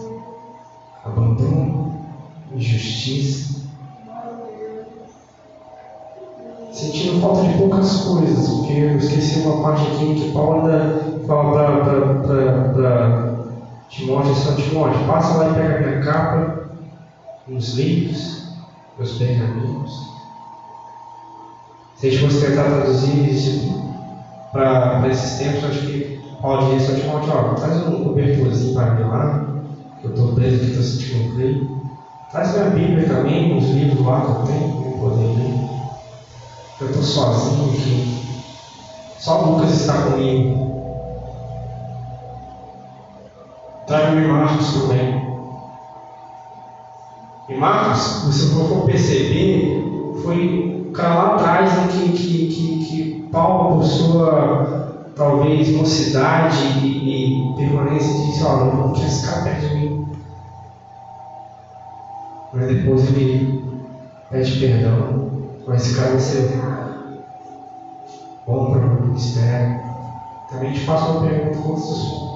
abandono, 1.07 2.05
injustiça, 2.55 3.62
sentindo 6.70 7.22
falta 7.22 7.49
de 7.49 7.57
poucas 7.57 7.97
coisas, 8.03 8.47
porque 8.47 8.72
eu 8.75 8.99
esqueci 8.99 9.39
uma 9.41 9.62
parte 9.62 9.87
aqui 9.87 10.14
que 10.16 10.33
Paulo 10.33 10.66
ainda 10.66 11.14
fala 11.27 11.85
para 12.72 13.35
Timóteo, 13.89 14.35
São 14.35 14.57
Timóteo, 14.57 15.07
passa 15.07 15.39
lá 15.39 15.51
e 15.51 15.55
pega 15.55 15.87
minha 15.87 16.03
capa, 16.03 16.64
uns 17.49 17.75
livros, 17.75 18.55
meus 18.99 19.12
pergaminhos. 19.18 20.14
Se 21.97 22.09
a 22.09 22.11
gente 22.11 22.25
fosse 22.25 22.47
tentar 22.47 22.64
traduzir 22.64 23.31
isso 23.31 23.83
para 24.53 25.07
esses 25.09 25.39
tempos, 25.39 25.64
acho 25.64 25.87
que 25.87 26.20
Paulo 26.43 26.77
disse, 26.77 27.01
Timóteo, 27.01 27.33
ó, 27.35 27.57
faz 27.57 27.87
um 27.87 28.05
cobertorzinho 28.05 28.75
para 28.75 28.95
mim 28.95 29.05
lá, 29.05 29.47
que 30.01 30.07
eu 30.07 30.11
estou 30.11 30.35
preso 30.35 30.57
aqui, 30.57 30.66
estou 30.66 30.83
sentindo 30.83 31.35
frio. 31.35 31.81
Traz 32.31 32.53
minha 32.53 32.70
Bíblia 32.70 33.09
também, 33.09 33.57
uns 33.57 33.70
livros 33.70 34.05
lá 34.05 34.20
também, 34.20 34.62
eu 34.85 34.99
poder 34.99 35.25
ler. 35.25 35.70
Eu 36.81 36.87
estou 36.89 37.03
sozinho 37.03 37.70
aqui. 37.70 38.25
Só 39.18 39.41
Lucas 39.41 39.70
está 39.70 40.03
comigo. 40.03 40.64
Traga-me 43.87 44.26
Marcos 44.26 44.72
também. 44.72 45.35
E 47.49 47.55
Marcos, 47.55 47.99
se 47.99 48.26
você 48.26 48.64
for 48.64 48.87
perceber, 48.87 50.20
foi 50.22 50.91
lá 50.97 51.35
atrás 51.35 51.76
né, 51.76 51.89
que, 51.89 52.12
que, 52.12 52.47
que, 52.47 52.78
que 52.78 53.28
Paulo, 53.30 53.76
por 53.76 53.85
sua 53.85 55.12
talvez 55.14 55.76
mocidade 55.76 56.64
e, 56.78 57.53
e 57.53 57.57
permanência, 57.57 58.24
disse: 58.24 58.43
Ó, 58.43 58.64
não 58.64 58.93
quer 58.95 59.09
ficar 59.09 59.45
perto 59.45 59.68
de 59.68 59.74
mim. 59.74 60.07
Mas 62.55 62.66
depois 62.68 63.03
ele 63.09 63.62
pede 64.30 64.59
perdão. 64.61 65.30
Mas 65.66 65.82
esse 65.82 65.97
cara 65.97 66.11
vai 66.11 66.18
ser 66.20 66.61
bom 68.47 68.70
para 68.70 68.87
o 68.87 69.07
ministério. 69.07 69.82
Também 70.51 70.72
te 70.72 70.80
faço 70.80 71.11
uma 71.11 71.20
pergunta: 71.20 71.59
quantos 71.59 72.34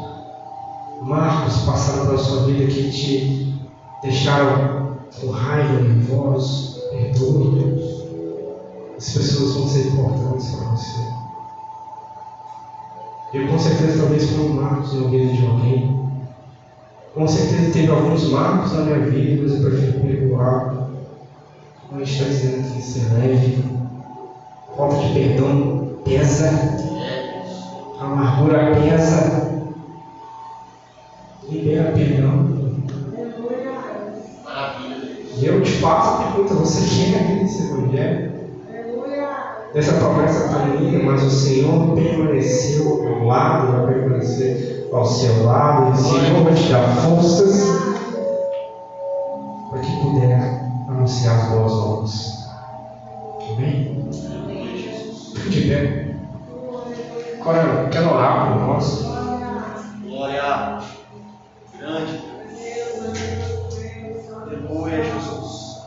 marcos 1.03 1.63
passaram 1.63 2.07
pela 2.07 2.19
sua 2.19 2.45
vida 2.45 2.67
que 2.67 2.91
te 2.91 3.55
deixaram 4.03 4.97
com 5.21 5.31
raiva, 5.31 5.81
nervosos? 5.81 6.79
Perdoe, 6.91 7.61
Deus. 7.61 8.05
As 8.97 9.13
pessoas 9.13 9.55
vão 9.55 9.69
ser 9.69 9.87
importantes 9.89 10.51
para 10.51 10.71
você. 10.71 11.09
Eu 13.35 13.47
com 13.47 13.59
certeza 13.59 14.01
talvez 14.01 14.31
foi 14.31 14.45
um 14.45 14.55
marcos 14.55 14.95
na 14.95 15.09
vida 15.09 15.33
de 15.33 15.47
alguém. 15.47 15.99
Com 17.15 17.29
certeza 17.29 17.73
teve 17.73 17.91
alguns 17.91 18.29
marcos 18.31 18.73
na 18.73 18.83
minha 18.83 19.01
vida, 19.01 19.43
mas 19.43 19.55
eu 19.55 19.71
prefiro 19.71 20.01
perdoar. 20.01 20.89
Mas 21.91 22.09
está 22.09 22.25
dizendo 22.25 22.73
que 22.73 22.83
ser 22.83 23.13
leve. 23.13 23.65
Falta 24.77 24.97
de 24.97 25.13
perdão 25.13 25.99
pesa. 26.05 26.49
A 28.01 28.05
amargura 28.05 28.77
pesa. 28.77 29.58
Libera 31.49 31.93
perdão. 31.93 32.59
Eu 35.41 35.63
te 35.63 35.71
faço 35.73 36.23
pergunta: 36.23 36.55
você 36.55 36.81
quer 36.81 37.43
esse 37.43 37.63
evangelho? 37.63 38.29
Dessa 39.73 39.93
promessa 39.93 40.49
tão 40.49 40.77
linda, 40.77 41.05
mas 41.05 41.23
o 41.23 41.31
Senhor 41.31 41.95
permaneceu 41.95 42.91
ao 42.91 43.03
meu 43.03 43.25
lado, 43.25 43.73
vai 43.73 43.95
permanecer 43.95 44.89
ao 44.93 45.05
seu 45.05 45.45
lado, 45.45 45.91
e 45.91 45.93
o 45.93 45.97
Senhor 45.97 46.45
vai 46.45 46.55
te 46.55 46.73
dar 46.73 46.97
forças 46.97 47.79
para 49.71 49.81
que 49.81 50.01
puder 50.03 50.63
anunciar 50.89 51.37
as 51.37 51.49
boas 51.51 51.73
novas. 51.73 52.49
Amém? 53.53 54.09
Fique 55.35 55.51
de 55.51 55.69
pé. 55.69 56.15
Agora, 57.41 57.89
quero 57.91 58.15
orar 58.15 58.53
por 58.53 58.67
nós. 58.67 59.03
Glória 60.05 60.98
grande. 61.89 62.23
Aleluia, 64.43 65.05
Jesus. 65.05 65.79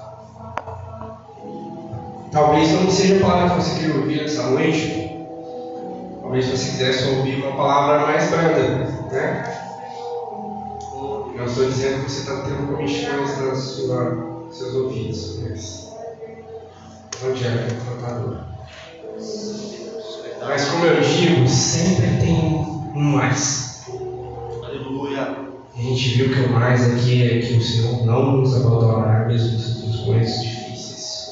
Talvez 2.32 2.72
não 2.72 2.90
seja 2.90 3.18
a 3.18 3.20
palavra 3.20 3.56
que 3.56 3.64
você 3.64 3.80
queria 3.80 3.96
ouvir 3.96 4.22
nessa 4.22 4.44
noite. 4.44 5.28
Talvez 6.22 6.46
você 6.48 6.72
quisesse 6.72 7.10
ouvir 7.10 7.44
uma 7.44 7.56
palavra 7.56 8.08
mais 8.08 8.30
branda, 8.30 8.62
né? 9.12 9.58
Não 11.36 11.46
estou 11.46 11.66
dizendo 11.66 12.04
que 12.06 12.12
você 12.12 12.20
está 12.20 12.42
tendo 12.44 12.68
comichões 12.68 13.38
nos 13.40 14.58
seus 14.58 14.76
ouvidos, 14.76 15.40
mas 15.42 15.92
onde 17.26 17.46
é 17.46 17.68
confrontador. 17.70 18.38
Mas 20.40 20.70
como 20.70 20.86
eu 20.86 21.02
digo, 21.02 21.48
sempre 21.48 22.18
tem 22.20 22.92
um 22.96 23.00
mais. 23.00 23.71
Gente 25.92 26.10
viu 26.16 26.30
que 26.30 26.40
o 26.40 26.54
mais 26.54 26.90
aqui 26.90 27.22
é 27.22 27.40
que 27.40 27.54
o 27.58 27.62
Senhor 27.62 28.06
não 28.06 28.38
nos 28.38 28.56
abandonará 28.56 29.28
mesmo 29.28 29.58
nos 29.58 30.06
momentos 30.06 30.42
difíceis. 30.42 31.28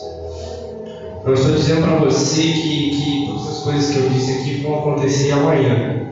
Não 1.24 1.34
estou 1.34 1.56
dizendo 1.56 1.84
para 1.84 1.96
você 2.00 2.42
que, 2.42 2.90
que 2.90 3.28
todas 3.28 3.48
as 3.48 3.64
coisas 3.64 3.90
que 3.90 4.00
eu 4.00 4.10
disse 4.10 4.32
aqui 4.34 4.62
vão 4.62 4.80
acontecer 4.80 5.32
amanhã. 5.32 6.12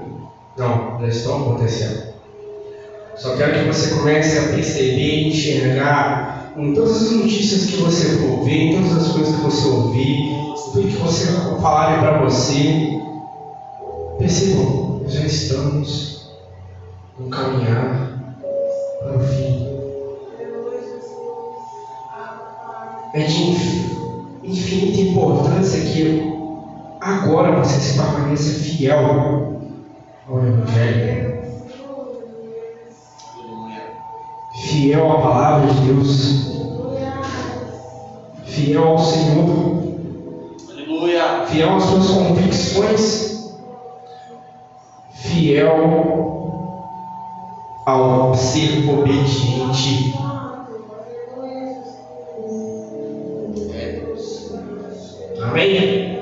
Não, 0.58 0.98
já 1.02 1.08
estão 1.08 1.42
acontecendo. 1.42 2.04
Só 3.18 3.36
quero 3.36 3.60
que 3.60 3.66
você 3.66 3.94
comece 3.96 4.40
a 4.40 4.54
perceber 4.54 5.28
enxergar 5.28 6.54
em 6.56 6.74
todas 6.74 7.04
as 7.04 7.12
notícias 7.12 7.66
que 7.66 7.82
você 7.82 8.18
for 8.20 8.46
ver, 8.46 8.56
em 8.56 8.82
todas 8.82 8.98
as 8.98 9.12
coisas 9.12 9.36
que 9.36 9.42
você 9.42 9.68
ouvir, 9.68 10.32
tudo 10.72 10.88
que 10.88 10.96
você 10.96 11.34
falarem 11.62 12.00
para 12.00 12.24
você. 12.24 12.98
Percebam, 14.18 15.02
já 15.06 15.26
estamos 15.26 16.32
no 17.20 17.30
caminhar 17.30 18.07
para 19.00 19.18
o 19.18 19.20
fim. 19.20 19.68
É 23.14 23.22
de 23.24 23.50
inf- 23.50 23.98
infinita 24.44 25.02
importância 25.02 25.82
que 25.82 26.34
agora 27.02 27.60
você 27.64 27.80
se 27.80 27.98
permaneça 27.98 28.64
fiel 28.64 29.58
ao 30.30 30.40
Evangelho, 30.46 31.38
fiel 34.54 35.12
à 35.12 35.22
palavra 35.22 35.74
de 35.74 35.80
Deus, 35.82 36.48
fiel 38.46 38.84
ao 38.84 39.00
Senhor, 39.00 39.84
Aleluia. 40.70 41.46
fiel 41.48 41.76
às 41.76 41.84
suas 41.84 42.08
convicções, 42.10 43.56
fiel 45.14 46.37
ao 47.88 48.36
ser 48.36 48.86
obediente. 48.90 50.14
Amém? 55.42 56.20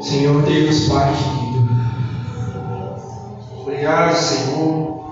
Senhor 0.00 0.42
Deus, 0.44 0.88
Pai 0.88 1.12
querido. 1.12 1.68
Obrigado, 3.60 4.14
Senhor, 4.14 5.04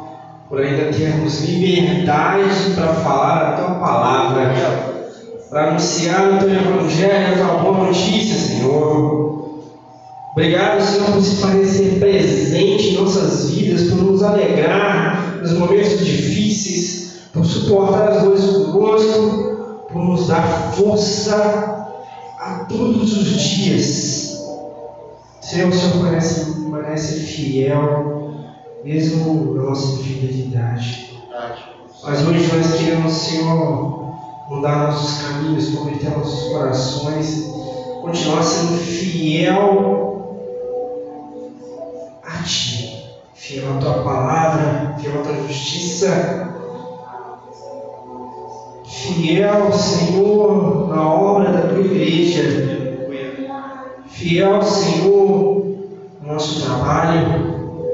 por 0.49 0.62
ainda 0.62 0.91
termos 0.91 1.43
liberdade 1.43 2.70
para 2.74 2.95
falar 2.95 3.49
a 3.49 3.53
tua 3.53 3.74
palavra, 3.74 4.55
para 5.51 5.68
anunciar 5.68 6.32
o 6.32 6.39
teu 6.39 6.55
evangelho, 6.55 7.34
a 7.34 7.37
tua 7.37 7.59
boa 7.59 7.87
notícia, 7.89 8.34
Senhor. 8.34 9.26
Obrigado, 10.37 10.82
Senhor, 10.82 11.12
por 11.12 11.22
se 11.22 11.37
parecer 11.37 11.99
presente 11.99 12.89
em 12.91 12.97
nossas 12.97 13.49
vidas, 13.49 13.84
por 13.84 14.03
nos 14.03 14.22
alegrar 14.22 15.39
nos 15.41 15.53
momentos 15.53 16.05
difíceis, 16.05 17.30
por 17.32 17.43
suportar 17.47 18.11
as 18.11 18.22
dores 18.22 18.45
conosco, 18.66 19.87
por 19.91 20.05
nos 20.05 20.26
dar 20.26 20.74
força 20.74 21.89
a 22.39 22.66
todos 22.68 23.16
os 23.16 23.41
dias. 23.41 24.39
Senhor, 25.41 25.70
o 25.70 25.72
Senhor 25.72 25.93
permanece, 25.93 26.53
permanece 26.53 27.14
fiel, 27.20 28.34
mesmo 28.84 29.55
na 29.55 29.62
nossa 29.62 30.03
infidelidade. 30.03 31.18
Mas 32.05 32.28
hoje 32.28 32.47
nós 32.55 32.74
queremos, 32.78 33.12
Senhor, 33.14 34.12
mudar 34.51 34.89
nossos 34.89 35.26
caminhos, 35.26 35.70
converter 35.70 36.11
nossos 36.11 36.53
corações, 36.53 37.55
continuar 38.03 38.43
sendo 38.43 38.76
fiel 38.76 40.16
fiel 43.47 43.77
à 43.77 43.79
Tua 43.79 44.03
palavra, 44.03 44.97
fiel 44.99 45.21
à 45.21 45.23
Tua 45.23 45.35
justiça, 45.47 46.53
fiel, 48.85 49.73
Senhor, 49.73 50.89
na 50.89 51.15
obra 51.15 51.53
da 51.53 51.69
Tua 51.69 51.79
igreja, 51.79 52.43
fiel, 54.09 54.61
Senhor, 54.63 55.65
no 56.21 56.33
nosso 56.33 56.67
trabalho, 56.67 57.85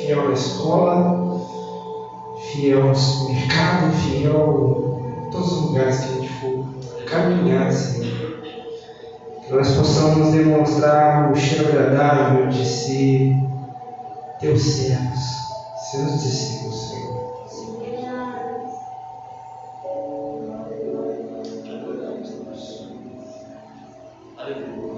fiel 0.00 0.28
na 0.28 0.32
escola, 0.32 1.40
fiel 2.50 2.80
no 2.80 3.34
mercado, 3.34 3.92
fiel 3.92 5.02
em 5.26 5.30
todos 5.30 5.52
os 5.52 5.62
lugares 5.66 6.00
que 6.00 6.04
a 6.04 6.14
gente 6.14 6.32
for 6.40 6.64
caminhar, 7.04 7.70
Senhor. 7.70 8.40
Que 9.46 9.52
nós 9.52 9.74
possamos 9.76 10.32
demonstrar 10.32 11.30
o 11.30 11.36
cheiro 11.36 11.68
agradável 11.68 12.46
de 12.46 12.64
ser 12.64 13.51
teus 14.42 14.60
servos, 14.60 15.20
seus 15.88 16.20
discípulos, 16.20 16.88
Senhor. 16.88 17.12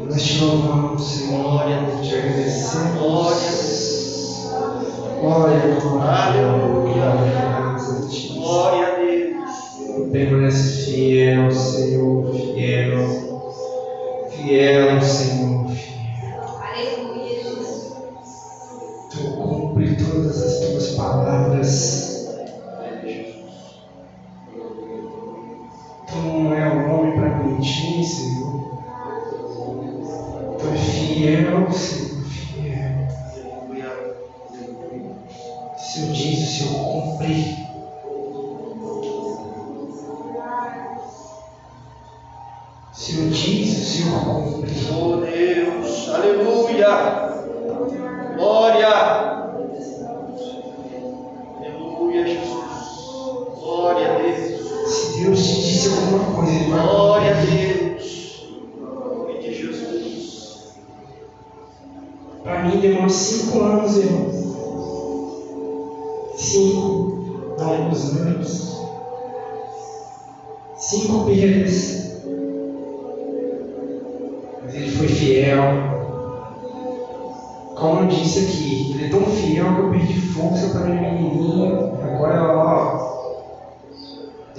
Nós 0.08 0.22
te 0.22 0.38
louvamos, 0.40 1.06
Senhor, 1.06 1.64
te 2.02 2.14
agradecemos. 2.16 2.98
Glória. 2.98 3.64
Glória, 5.20 5.60
glória, 5.78 6.63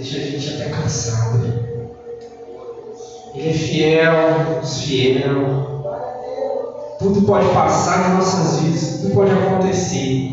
deixa 0.05 0.17
a 0.17 0.21
gente 0.21 0.61
até 0.61 0.69
cansado. 0.69 1.43
Ele 3.33 3.49
é 3.49 3.53
fiel, 3.53 4.13
Deus 4.53 4.81
fiel. 4.81 5.83
Tudo 6.99 7.23
pode 7.23 7.49
passar 7.49 8.09
nas 8.09 8.17
nossas 8.17 8.59
vidas, 8.61 9.01
tudo 9.01 9.15
pode 9.15 9.31
acontecer. 9.31 10.31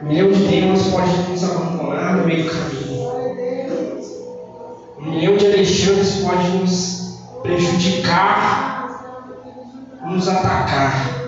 Um 0.00 0.06
milhão 0.06 0.30
de 0.30 0.48
temas 0.48 0.86
pode 0.86 1.10
nos 1.30 1.44
abandonar 1.44 2.16
no 2.16 2.26
meio 2.26 2.44
do 2.44 2.50
caminho. 2.50 2.86
Milhão 5.00 5.36
de 5.36 5.46
Alexandres 5.46 6.22
pode 6.22 6.48
nos 6.58 7.18
prejudicar, 7.42 8.86
nos 10.04 10.28
atacar. 10.28 11.25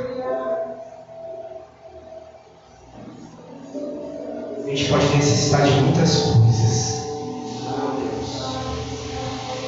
Gente 4.78 4.90
pode 4.90 5.16
necessitar 5.16 5.62
de 5.62 5.72
muitas 5.80 6.16
coisas, 6.22 7.04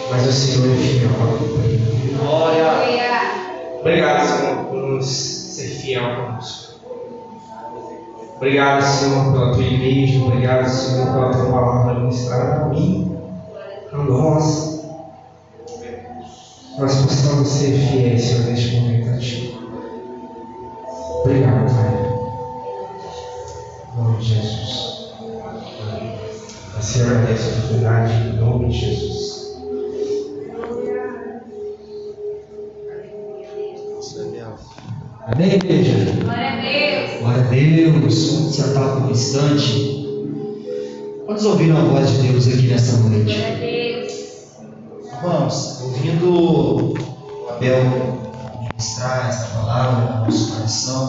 mas 0.08 0.26
o 0.26 0.32
Senhor 0.32 0.72
é 0.72 0.76
fiel 0.76 1.10
para 1.10 1.26
cumprir. 1.36 2.16
Glória. 2.16 2.64
Obrigado, 3.80 4.26
Senhor, 4.26 4.64
por 4.66 4.76
nos 4.76 5.06
ser 5.06 5.68
fiel 5.68 6.02
conosco. 6.14 6.74
Obrigado, 8.36 8.82
Senhor, 8.82 9.32
pela 9.32 9.52
tua 9.52 9.64
igreja. 9.64 10.24
Obrigado, 10.24 10.68
Senhor, 10.68 11.12
pela 11.12 11.30
tua 11.30 11.50
palavra 11.50 11.94
ministrada 11.94 12.62
a 12.62 12.68
mim, 12.68 13.16
a 13.92 13.96
nós. 13.96 14.84
Nós 16.78 16.94
possamos 16.94 17.48
ser 17.48 17.72
fiéis, 17.72 18.22
Senhor, 18.22 18.44
neste 18.44 18.76
momento 18.76 18.89
Assim 27.30 27.38
eu 27.38 27.38
agradeço 27.38 27.44
a 27.44 27.52
oportunidade 27.52 28.12
em 28.12 28.32
nome 28.40 28.68
de 28.68 28.78
Jesus. 28.78 29.40
Amém, 35.26 35.52
igreja? 35.54 35.92
Glória 36.22 36.48
a 36.48 36.60
Deus. 36.60 37.20
Glória 37.20 37.40
a 37.40 37.48
Deus. 37.48 37.92
Vamos 37.92 38.56
sentar 38.56 38.94
por 38.94 39.02
um 39.02 39.10
instante. 39.12 40.00
Quantos 41.24 41.44
ouviram 41.44 41.76
a 41.76 41.84
voz 41.84 42.10
de 42.10 42.28
Deus 42.28 42.48
aqui 42.48 42.66
nessa 42.66 42.96
noite? 42.96 43.32
Glória 43.32 43.46
a 43.46 43.58
Deus. 43.60 44.12
Irmãos, 45.12 45.80
ouvindo 45.82 46.26
o 46.34 47.48
Abel 47.48 48.20
ministrar 48.72 49.28
essa 49.28 49.46
palavra 49.56 50.18
no 50.18 50.24
nosso 50.24 50.52
coração, 50.52 51.08